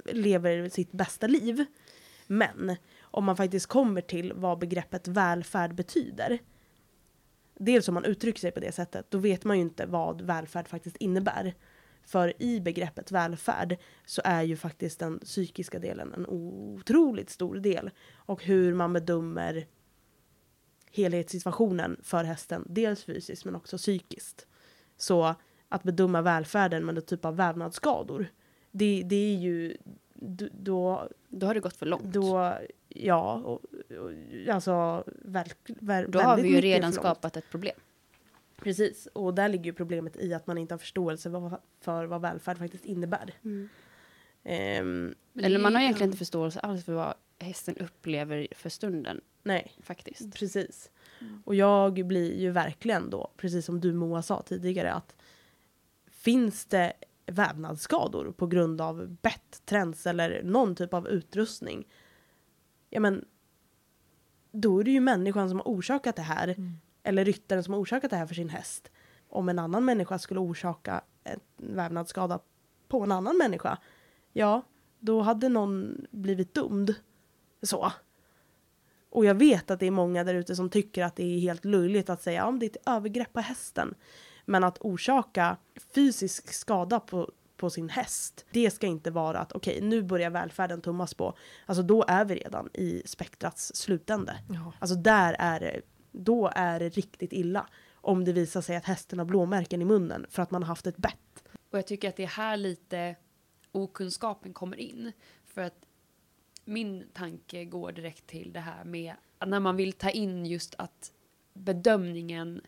[0.05, 1.65] lever sitt bästa liv.
[2.27, 6.39] Men om man faktiskt kommer till vad begreppet välfärd betyder.
[7.61, 10.67] Dels om man uttrycker sig på det sättet, då vet man ju inte vad välfärd
[10.67, 11.53] faktiskt innebär.
[12.03, 17.91] För i begreppet välfärd så är ju faktiskt den psykiska delen en otroligt stor del.
[18.15, 19.67] Och hur man bedömer
[20.91, 24.47] helhetssituationen för hästen, dels fysiskt men också psykiskt.
[24.97, 25.35] Så
[25.69, 28.27] att bedöma välfärden med en typ av vävnadsskador,
[28.71, 29.77] det, det är ju
[30.51, 32.03] då, Då har det gått för långt.
[32.13, 32.57] då
[32.89, 33.61] ja, och,
[33.99, 34.11] och,
[34.51, 37.75] alltså verk, ver, då har vi ju redan skapat ett problem.
[38.55, 41.31] Precis, och där ligger ju problemet i att man inte har förståelse
[41.81, 43.33] för vad välfärd faktiskt innebär.
[43.43, 43.69] Mm.
[45.33, 49.71] Men Eller man har egentligen inte förståelse alls för vad hästen upplever för stunden nej,
[49.81, 50.33] faktiskt.
[50.33, 50.91] Precis.
[51.21, 51.43] Mm.
[51.45, 55.15] Och jag blir ju verkligen då, precis som du Moa sa tidigare, att
[56.11, 56.93] finns det
[57.25, 61.87] vävnadsskador på grund av bett, träns eller någon typ av utrustning,
[62.89, 63.25] ja men
[64.51, 66.55] då är det ju människan som har orsakat det här,
[67.03, 68.91] eller ryttaren som har orsakat det här för sin häst.
[69.29, 72.39] Om en annan människa skulle orsaka en vävnadsskada
[72.87, 73.77] på en annan människa,
[74.33, 74.61] ja,
[74.99, 76.95] då hade någon blivit dömd.
[77.61, 77.91] Så.
[79.09, 81.65] Och jag vet att det är många där ute som tycker att det är helt
[81.65, 83.95] löjligt att säga om det är ett övergrepp på hästen.
[84.45, 85.57] Men att orsaka
[85.95, 90.81] fysisk skada på, på sin häst, det ska inte vara att okej, nu börjar välfärden
[90.81, 91.37] tummas på.
[91.65, 94.39] Alltså då är vi redan i spektrats slutände.
[94.49, 94.73] Ja.
[94.79, 95.81] Alltså där är det,
[96.11, 97.67] då är det riktigt illa.
[97.93, 100.87] Om det visar sig att hästen har blåmärken i munnen för att man har haft
[100.87, 101.43] ett bett.
[101.71, 103.15] Och jag tycker att det är här lite
[103.71, 105.11] okunskapen kommer in.
[105.45, 105.85] För att
[106.65, 109.13] min tanke går direkt till det här med
[109.45, 111.11] när man vill ta in just att
[111.53, 112.61] bedömningen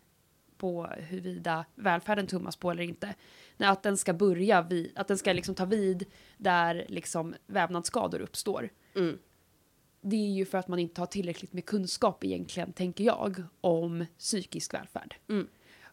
[0.62, 3.16] på huruvida välfärden tummas på eller inte.
[3.58, 6.06] När att den ska börja vid, att den ska liksom ta vid
[6.38, 8.70] där liksom vävnadsskador uppstår.
[8.96, 9.18] Mm.
[10.02, 14.06] Det är ju för att man inte har tillräckligt med kunskap egentligen, tänker jag, om
[14.18, 15.16] psykisk välfärd.
[15.30, 15.48] Mm.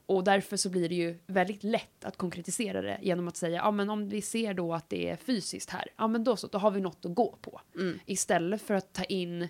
[0.07, 3.71] Och därför så blir det ju väldigt lätt att konkretisera det genom att säga, ja
[3.71, 6.59] men om vi ser då att det är fysiskt här, ja men då så, då
[6.59, 7.61] har vi något att gå på.
[7.75, 7.99] Mm.
[8.07, 9.49] Istället för att ta in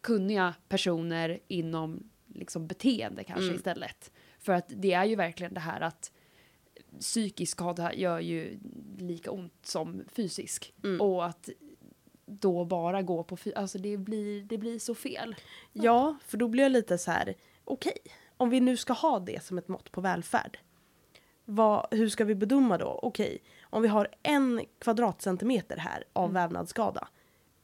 [0.00, 3.56] kunniga personer inom liksom beteende kanske Mm.
[3.56, 4.12] istället.
[4.46, 6.12] För att det är ju verkligen det här att
[7.00, 8.58] psykisk skada gör ju
[8.98, 10.74] lika ont som fysisk.
[10.84, 11.00] Mm.
[11.00, 11.48] Och att
[12.26, 15.34] då bara gå på fy- alltså det blir, det blir så fel.
[15.72, 17.34] Ja, för då blir jag lite så här,
[17.64, 17.96] okej,
[18.36, 20.58] om vi nu ska ha det som ett mått på välfärd,
[21.44, 23.00] vad, hur ska vi bedöma då?
[23.02, 26.34] Okej, om vi har en kvadratcentimeter här av Mm.
[26.34, 27.08] vävnadsskada,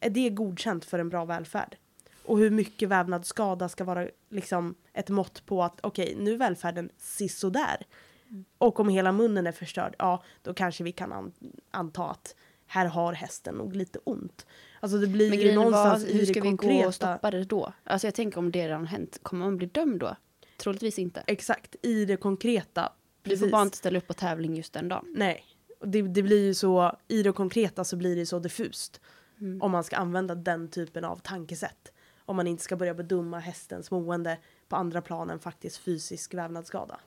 [0.00, 1.76] är det godkänt för en bra välfärd?
[2.24, 6.90] Och hur mycket vävnadsskada ska vara liksom ett mått på att okej, nu är välfärden
[6.98, 7.86] sisådär.
[8.30, 8.44] Mm.
[8.58, 11.32] Och om hela munnen är förstörd, ja, då kanske vi kan an-
[11.70, 12.34] anta att
[12.66, 14.46] här har hästen nog lite ont.
[14.80, 16.82] Alltså det blir Men ju var, någonstans i hur ska vi konkreta.
[16.82, 17.72] gå och stoppa det då?
[17.84, 20.16] Alltså jag tänker om det redan hänt, kommer man bli dömd då?
[20.56, 21.22] Troligtvis inte.
[21.26, 22.92] Exakt, i det konkreta.
[23.22, 23.52] Du får Precis.
[23.52, 25.06] bara inte ställa upp på tävling just den dagen.
[25.16, 25.44] Nej.
[25.84, 29.00] Det, det blir ju så, i det konkreta så blir det så diffust.
[29.40, 29.62] Mm.
[29.62, 31.92] Om man ska använda den typen av tankesätt.
[32.24, 37.00] Om man inte ska börja bedöma hästens mående på andra plan än faktiskt fysisk vävnadsskada.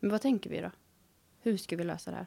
[0.00, 0.70] Men vad tänker vi då?
[1.40, 2.26] Hur ska vi lösa det här?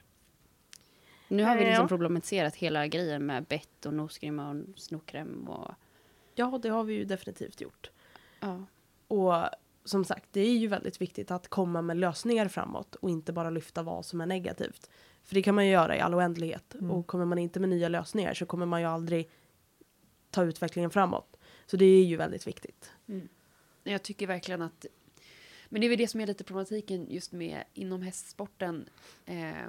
[1.27, 1.87] Nu har vi liksom Ja.
[1.87, 5.71] problematiserat hela grejen med bett och nosgrimma och snokrem och...
[6.35, 7.91] Ja, det har vi ju definitivt gjort.
[8.39, 8.65] Ja.
[9.07, 9.33] Och
[9.83, 13.49] som sagt, det är ju väldigt viktigt att komma med lösningar framåt och inte bara
[13.49, 14.89] lyfta vad som är negativt.
[15.23, 16.73] För det kan man ju göra i all oändlighet.
[16.73, 16.91] Mm.
[16.91, 19.29] Och kommer man inte med nya lösningar så kommer man ju aldrig
[20.31, 21.34] ta utvecklingen framåt.
[21.65, 22.91] Så det är ju väldigt viktigt.
[23.07, 23.27] Mm.
[23.83, 24.85] Jag tycker verkligen att...
[25.69, 28.89] Men det är väl det som är lite problematiken just med inom hästsporten.
[29.25, 29.67] Eh,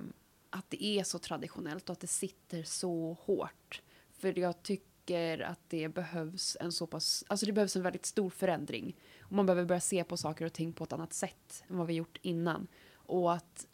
[0.51, 3.83] att det är så traditionellt och att det sitter så hårt.
[4.13, 7.25] För jag tycker att det behövs en så pass...
[7.27, 8.97] Alltså det behövs en väldigt stor förändring.
[9.21, 11.87] Och man behöver börja se på saker och ting på ett annat sätt än vad
[11.87, 12.67] vi gjort innan.
[12.95, 13.67] Och att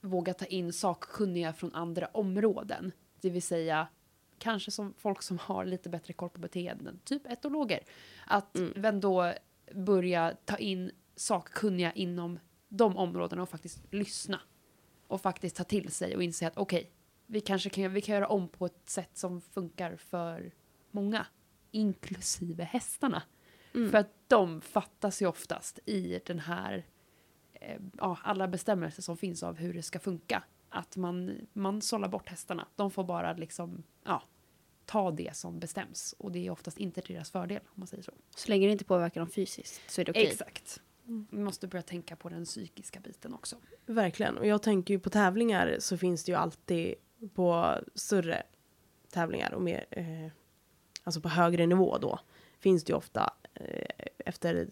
[0.00, 2.92] våga ta in sakkunniga från andra områden.
[3.20, 3.88] Det vill säga
[4.38, 7.80] kanske som folk som har lite bättre koll på beteenden, typ etologer.
[8.26, 9.00] Att mm.
[9.00, 9.32] då
[9.74, 14.40] börja ta in sakkunniga inom de områdena och faktiskt lyssna.
[15.08, 16.90] Och faktiskt ta till sig och inse att okej, okay,
[17.26, 20.52] vi kanske kan, vi kan göra om på ett sätt som funkar för
[20.90, 21.26] många,
[21.70, 23.22] inklusive hästarna.
[23.74, 23.90] Mm.
[23.90, 26.86] För att de fattas ju oftast i den här,
[27.52, 30.42] eh, ja, alla bestämmelser som finns av hur det ska funka.
[30.68, 32.68] Att man, man sållar bort hästarna.
[32.76, 33.82] De får bara liksom,
[34.86, 36.14] ta det som bestäms.
[36.18, 38.12] Och det är oftast inte till deras fördel, om man säger så.
[38.36, 40.22] Så länge det inte påverkar dem fysiskt så är det okej?
[40.22, 40.32] Okay.
[40.32, 40.80] Exakt.
[41.06, 41.26] Mm.
[41.30, 43.56] Vi måste börja tänka på den psykiska biten också.
[43.86, 44.38] Verkligen.
[44.38, 46.94] Och jag tänker ju på tävlingar så finns det ju alltid
[47.34, 48.42] på större
[49.10, 50.32] tävlingar och mer, eh,
[51.04, 52.20] alltså på högre nivå då,
[52.58, 54.68] finns det ju ofta eh, efter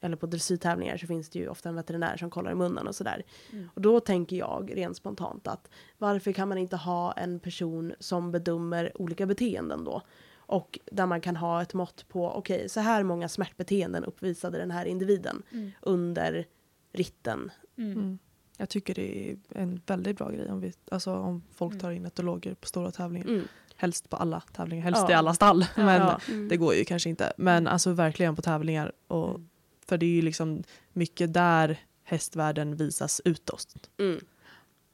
[0.00, 2.94] eller på dressyrtävlingar så finns det ju ofta en veterinär som kollar i munnen och
[2.94, 3.22] sådär.
[3.52, 3.68] Mm.
[3.74, 8.32] Och då tänker jag rent spontant att varför kan man inte ha en person som
[8.32, 10.02] bedömer olika beteenden då?
[10.36, 14.58] Och där man kan ha ett mått på, okej, okay, så här många smärtbeteenden uppvisade
[14.58, 15.70] den här individen mm.
[15.80, 16.46] under
[16.92, 17.50] ritten.
[17.76, 17.92] Mm.
[17.92, 18.18] mm.
[18.60, 21.80] Jag tycker det är en väldigt bra grej om, vi, alltså om folk mm.
[21.80, 23.28] tar in etologer på stora tävlingar.
[23.28, 23.42] Mm.
[23.76, 25.10] Helst på alla tävlingar, helst ja.
[25.10, 25.66] i alla stall.
[25.76, 26.20] Men ja.
[26.50, 27.32] det går ju kanske inte.
[27.36, 28.92] Men alltså verkligen på tävlingar.
[29.06, 29.40] Och
[29.88, 30.62] för det är ju liksom
[30.92, 33.90] mycket där hästvärlden visas utåt.
[33.98, 34.20] Mm.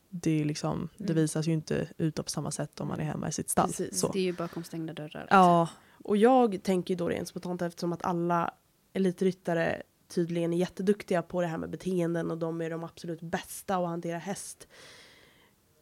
[0.09, 1.17] Det, är liksom, det mm.
[1.17, 3.73] visas ju inte utåt på samma sätt om man är hemma i sitt stall.
[3.93, 4.13] Så.
[4.13, 5.21] Det är ju bakom stängda dörrar.
[5.21, 5.39] Liksom.
[5.39, 5.69] Ja,
[6.05, 8.55] och jag tänker då rent spontant eftersom att alla
[8.93, 13.77] elitryttare tydligen är jätteduktiga på det här med beteenden och de är de absolut bästa
[13.77, 14.69] att hantera häst.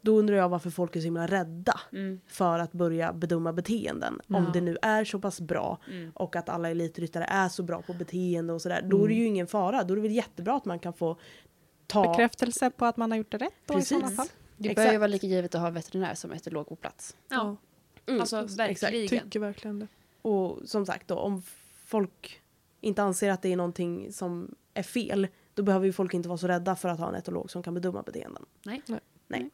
[0.04, 2.20] Då undrar jag varför folk är så himla rädda mm.
[2.26, 4.20] för att börja bedöma beteenden.
[4.26, 4.36] Ja.
[4.36, 6.12] Om det nu är så pass bra mm.
[6.14, 8.78] och att alla elitryttare är så bra på beteende och sådär.
[8.78, 8.90] Mm.
[8.90, 9.32] Då är det ju mm.
[9.32, 9.84] ingen fara.
[9.84, 11.16] Då är det väl jättebra att man kan få
[11.86, 12.08] ta...
[12.08, 13.92] Bekräftelse på att man har gjort det rätt då Precis.
[13.92, 14.26] i sådana fall.
[14.56, 17.16] Det bör ju vara lika givet att ha veterinär som etolog på plats.
[17.28, 17.56] Ja,
[18.06, 18.20] mm.
[18.20, 18.70] alltså verkligen.
[18.70, 19.24] Exakt.
[19.24, 19.86] Tycker verkligen det.
[20.22, 21.42] Och som sagt då, om
[21.84, 22.40] folk
[22.80, 26.38] inte anser att det är någonting som är fel, då behöver ju folk inte vara
[26.38, 28.46] så rädda för att ha en etolog som kan bedöma beteenden.
[28.62, 28.82] Nej.
[28.86, 29.00] Nej.
[29.28, 29.50] Nej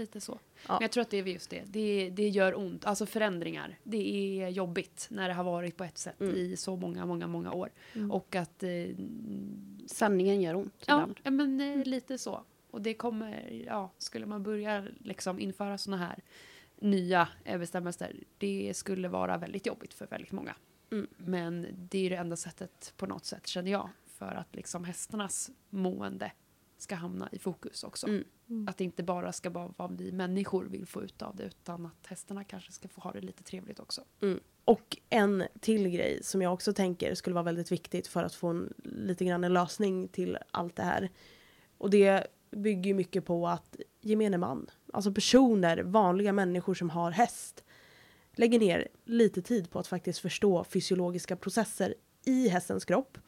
[0.00, 0.38] lite så.
[0.66, 0.72] Ja.
[0.72, 1.62] Men jag tror att det är just det.
[1.66, 2.10] det.
[2.10, 2.84] Det gör ont.
[2.84, 3.78] Alltså förändringar.
[3.82, 6.36] Det är jobbigt när det har varit på ett sätt mm.
[6.36, 7.70] i så många, många, många år.
[7.92, 8.10] Mm.
[8.10, 8.62] Och att...
[8.62, 8.86] Eh,
[9.86, 11.20] Sanningen gör ont ja, ibland.
[11.22, 11.82] Ja, men eh, mm.
[11.82, 12.44] lite så.
[12.70, 16.22] Och det kommer, ja, skulle man börja liksom införa såna här
[16.82, 20.54] nya bestämmelser, det skulle vara väldigt jobbigt för väldigt många.
[20.90, 21.06] Mm.
[21.16, 25.50] Men det är det enda sättet på något sätt, känner jag, för att liksom hästarnas
[25.70, 26.32] mående
[26.82, 28.06] ska hamna i fokus också.
[28.06, 28.24] Mm.
[28.48, 28.68] Mm.
[28.68, 31.86] Att det inte bara ska vara vad vi människor vill få ut av det utan
[31.86, 34.04] att hästarna kanske ska få ha det lite trevligt också.
[34.22, 34.40] Mm.
[34.64, 38.48] Och en till grej som jag också tänker skulle vara väldigt viktigt för att få
[38.48, 41.10] en, lite grann en lösning till allt det här.
[41.78, 47.64] Och det bygger mycket på att gemene man, alltså personer, vanliga människor som har häst,
[48.32, 53.18] lägger ner lite tid på att faktiskt förstå fysiologiska processer i hästens kropp.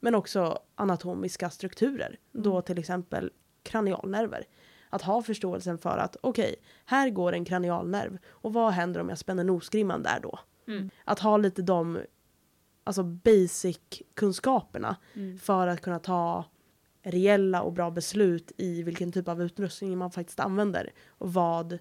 [0.00, 2.18] Men också anatomiska strukturer.
[2.34, 2.42] Mm.
[2.42, 3.32] Då till exempel
[3.62, 4.44] kranialnerver.
[4.90, 9.08] Att ha förståelsen för att okej, okay, här går en kranialnerv och vad händer om
[9.08, 10.38] jag spänner nosgrimman där då?
[10.66, 10.90] Mm.
[11.04, 11.98] Att ha lite de
[12.84, 15.38] alltså basic-kunskaperna mm.
[15.38, 16.44] för att kunna ta
[17.02, 21.78] reella och bra beslut i vilken typ av utrustning man faktiskt använder och vad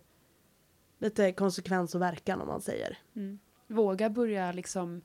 [1.00, 2.98] lite konsekvens och verkan om man säger.
[3.16, 3.40] Mm.
[3.68, 5.02] Våga börja liksom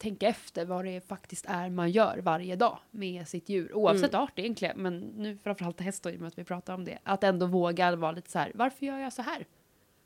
[0.00, 3.74] tänka efter vad det faktiskt är man gör varje dag med sitt djur.
[3.74, 4.22] Oavsett mm.
[4.22, 6.98] art egentligen, men nu framförallt häst i och med att vi pratar om det.
[7.02, 9.46] Att ändå våga vara lite så här, varför gör jag så här?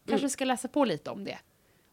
[0.06, 0.30] Kanske mm.
[0.30, 1.38] ska läsa på lite om det.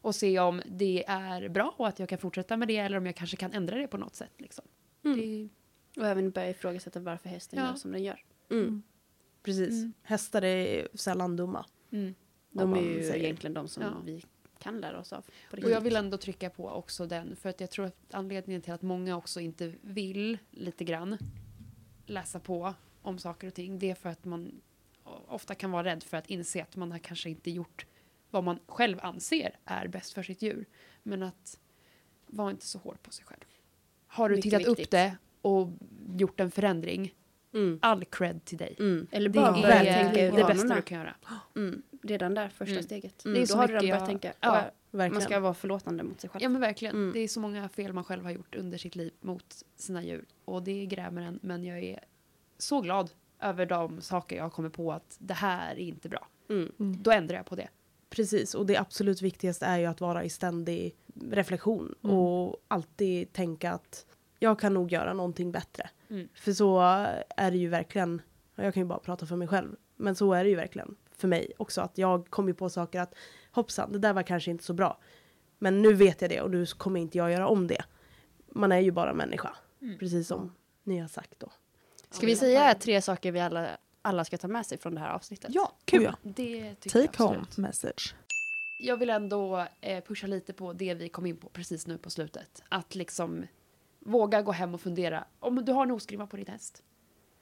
[0.00, 3.06] Och se om det är bra och att jag kan fortsätta med det eller om
[3.06, 4.32] jag kanske kan ändra det på något sätt.
[4.38, 4.64] Liksom.
[5.04, 5.18] Mm.
[5.18, 5.48] Det...
[6.00, 7.66] Och även börja ifrågasätta varför hästen ja.
[7.66, 8.24] gör som den gör.
[8.50, 8.64] Mm.
[8.64, 8.82] mm.
[9.42, 9.94] Precis.
[10.02, 11.66] Hästar är sällan dumma.
[12.50, 13.24] De är ju säger.
[13.24, 14.02] egentligen de som ja.
[14.04, 14.24] vi
[14.62, 15.24] kan lära oss av.
[15.50, 18.72] och jag vill ändå trycka på också den, för att jag tror att anledningen till
[18.72, 21.18] att många också inte vill lite grann
[22.06, 24.60] läsa på om saker och ting, det är för att man
[25.28, 27.86] ofta kan vara rädd för att inse att man har kanske inte gjort
[28.30, 30.66] vad man själv anser är bäst för sitt djur.
[31.02, 31.58] Men att
[32.26, 33.44] vara inte så hård på sig själv.
[34.06, 34.86] Har du Mycket tittat viktigt.
[34.86, 35.68] upp det och
[36.16, 37.14] gjort en förändring,
[37.54, 37.78] mm.
[37.82, 38.76] all cred till dig.
[38.78, 39.06] Mm.
[39.10, 41.14] Eller bara det är det bästa du kan göra.
[41.56, 41.82] Mm.
[42.02, 42.82] Redan där, första Mm.
[42.84, 43.24] steget.
[43.24, 43.34] Mm.
[43.34, 44.32] Det är Då så har du redan börjat jag- tänka.
[44.40, 44.50] Ja,
[44.90, 45.12] och Verkligen.
[45.12, 46.42] man ska vara förlåtande mot sig själv.
[46.42, 46.94] Ja men verkligen.
[46.96, 47.12] Mm.
[47.12, 50.24] Det är så många fel man själv har gjort under sitt liv mot sina djur.
[50.44, 51.38] Och det grämer en.
[51.42, 52.00] Men jag är
[52.58, 56.28] så glad över de saker jag kommer på att det här är inte bra.
[56.50, 56.72] Mm.
[57.02, 57.68] Då ändrar jag på det.
[58.10, 60.96] Precis, och det absolut viktigaste är ju att vara i ständig
[61.30, 62.16] reflektion Mm.
[62.16, 64.06] och alltid tänka att
[64.38, 65.90] jag kan nog göra någonting bättre.
[66.10, 66.28] Mm.
[66.34, 66.80] För så
[67.36, 68.22] är det ju verkligen,
[68.54, 71.28] jag kan ju bara prata för mig själv, men så är det ju verkligen för
[71.28, 73.14] mig också att jag kommer på saker att
[73.52, 74.98] hoppsan, det där var kanske inte så bra.
[75.58, 77.84] Men nu vet jag det och nu kommer inte jag göra om det.
[78.48, 79.98] Man är ju bara människa, Mm.
[79.98, 81.52] precis som ni har sagt då.
[82.10, 83.68] Ska vi säga tre saker vi alla,
[84.02, 85.50] alla ska ta med sig från det här avsnittet?
[85.54, 86.02] Ja, Kul.
[86.02, 86.14] ja.
[86.22, 87.56] Det tycker jag Take home absolut.
[87.56, 88.14] message.
[88.80, 92.10] Jag vill ändå eh, pusha lite på det vi kom in på precis nu på
[92.10, 92.62] slutet.
[92.68, 93.46] Att liksom
[93.98, 95.24] våga gå hem och fundera.
[95.40, 96.82] Om du har nosgrimma på din häst.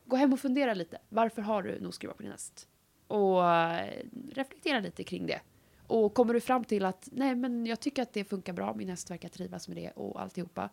[0.05, 0.99] Gå hem och fundera lite.
[1.09, 2.69] Varför har du nosgrimma på din häst?
[3.11, 3.91] Och eh,
[4.33, 5.41] reflektera lite kring det.
[5.87, 8.89] Och kommer du fram till att nej men jag tycker att det funkar bra, min
[8.89, 10.71] häst verkar trivas med det och alltihopa.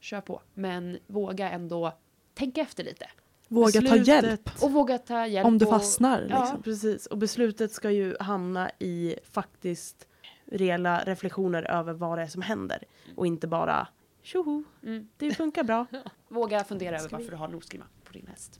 [0.00, 0.42] Kör på.
[0.54, 1.92] Men våga ändå
[2.34, 3.06] tänka efter lite.
[3.48, 5.46] Våga ta Beslutet- hjälp Och våga ta hjälp.
[5.46, 6.26] om du och, fastnar.
[6.30, 6.40] Ja.
[6.40, 6.62] Liksom.
[6.62, 10.08] Precis, och beslutet ska ju hamna i faktiskt
[10.46, 12.84] reella reflektioner över vad det är som händer.
[13.16, 13.88] Och inte bara
[14.22, 15.08] tjoho, Mm.
[15.16, 15.86] det funkar bra.
[16.28, 18.56] Våga fundera över varför du har nosgrimma på din häst.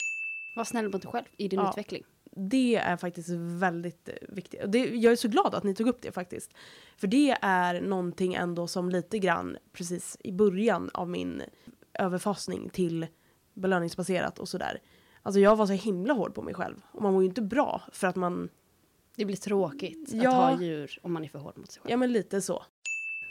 [0.57, 1.71] Var snäll mot dig själv i din Ja.
[1.71, 2.05] utveckling.
[2.39, 4.61] Det är faktiskt väldigt eh, viktigt.
[4.67, 6.51] Det, jag är så glad att ni tog upp det faktiskt.
[6.97, 11.43] För det är någonting ändå som lite grann precis i början av min
[11.95, 13.07] överfasning till
[13.55, 14.81] belöningsbaserat och sådär.
[15.23, 16.77] Alltså jag var så himla hård på mig själv.
[16.93, 18.49] Och man mår ju inte bra för att man
[19.17, 20.31] Det blir tråkigt Ja.
[20.31, 21.91] att ha djur om man är för hård mot sig själv.
[21.91, 22.63] Ja, men lite så.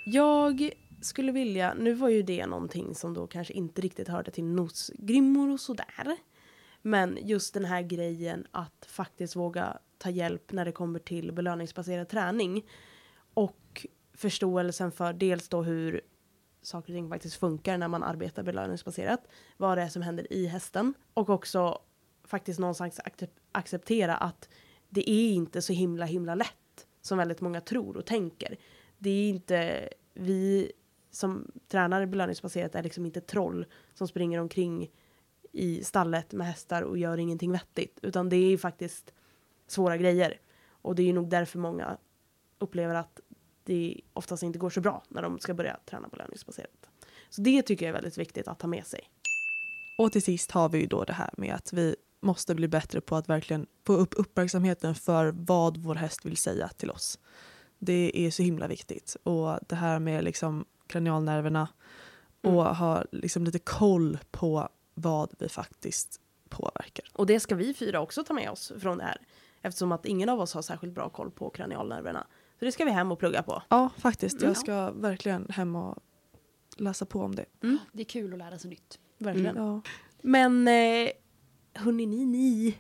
[0.06, 0.70] Jag
[1.02, 5.50] skulle vilja, nu var ju det någonting som då kanske inte riktigt hörde till nosgrimmor
[5.54, 6.18] och sådär.
[6.88, 12.10] Men just den här grejen att faktiskt våga ta hjälp när det kommer till belöningsbaserad
[12.10, 12.66] träning.
[13.34, 16.02] Och förståelsen för dels då hur
[16.62, 19.28] saker och ting faktiskt funkar när man arbetar belöningsbaserat.
[19.58, 20.94] Vad det är som händer i hästen.
[21.14, 21.80] Och också
[22.24, 23.00] faktiskt någonstans
[23.52, 24.50] acceptera att
[24.90, 28.58] det är inte så himla himla lätt som väldigt många tror och tänker.
[28.98, 30.72] Det är inte vi
[31.12, 34.90] som tränar belöningsbaserat är liksom inte troll som springer omkring
[35.56, 38.00] i stallet med hästar och gör ingenting vettigt.
[38.02, 39.14] Utan det är faktiskt
[39.68, 40.40] svåra grejer.
[40.68, 41.98] Och det är ju nog därför många
[42.60, 43.20] upplever att
[43.64, 46.90] det oftast inte går så bra när de ska börja träna belöningsbaserat.
[47.30, 49.10] Så det tycker jag är väldigt viktigt att ta med sig.
[49.98, 53.02] Och till sist har vi ju då det här med att vi måste bli bättre
[53.02, 57.20] på att verkligen få upp uppmärksamheten för vad vår häst vill säga till oss.
[57.80, 59.18] Det är så himla viktigt.
[59.24, 61.68] Och det här med liksom kranialnerverna
[62.42, 67.06] och ha liksom lite koll på vad vi faktiskt påverkar.
[67.14, 69.18] Och det ska vi fyra också ta med oss från det här.
[69.62, 72.28] Eftersom att ingen av oss har särskilt bra koll på kranialnerverna.
[72.60, 73.64] Så det ska vi hem och plugga på.
[73.70, 74.36] Ja, faktiskt.
[74.38, 74.48] Mm.
[74.48, 75.98] Jag ska verkligen hem och
[76.78, 77.46] läsa på om det.
[77.92, 79.00] Det är kul att lära sig nytt.
[79.18, 79.56] Verkligen.
[79.56, 79.82] Ja.
[80.22, 81.10] Men eh,
[81.74, 82.78] hörni ni, ni,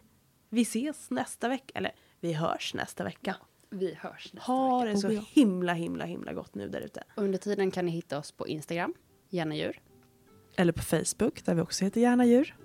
[0.49, 1.72] vi ses nästa vecka.
[1.76, 3.36] Eller vi hörs nästa vecka.
[3.70, 4.91] Vi hörs nästa Ha vecka.
[4.91, 7.03] det så Oh, himla himla himla gott nu där ute.
[7.16, 8.93] Under tiden kan ni hitta oss på Instagram,
[9.30, 9.82] gärna djur.
[10.58, 12.56] Eller på Facebook där vi också heter Gärna Djur.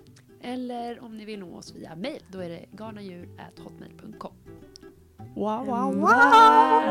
[0.41, 4.33] Eller om ni vill nå oss via mail, då är det garnadjur.hotmail.com.
[5.35, 5.99] Wow, wow, mm.
[5.99, 6.09] wow!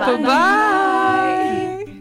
[0.06, 0.16] bye.
[0.16, 0.26] bye.
[0.26, 1.86] bye.
[1.86, 1.99] bye.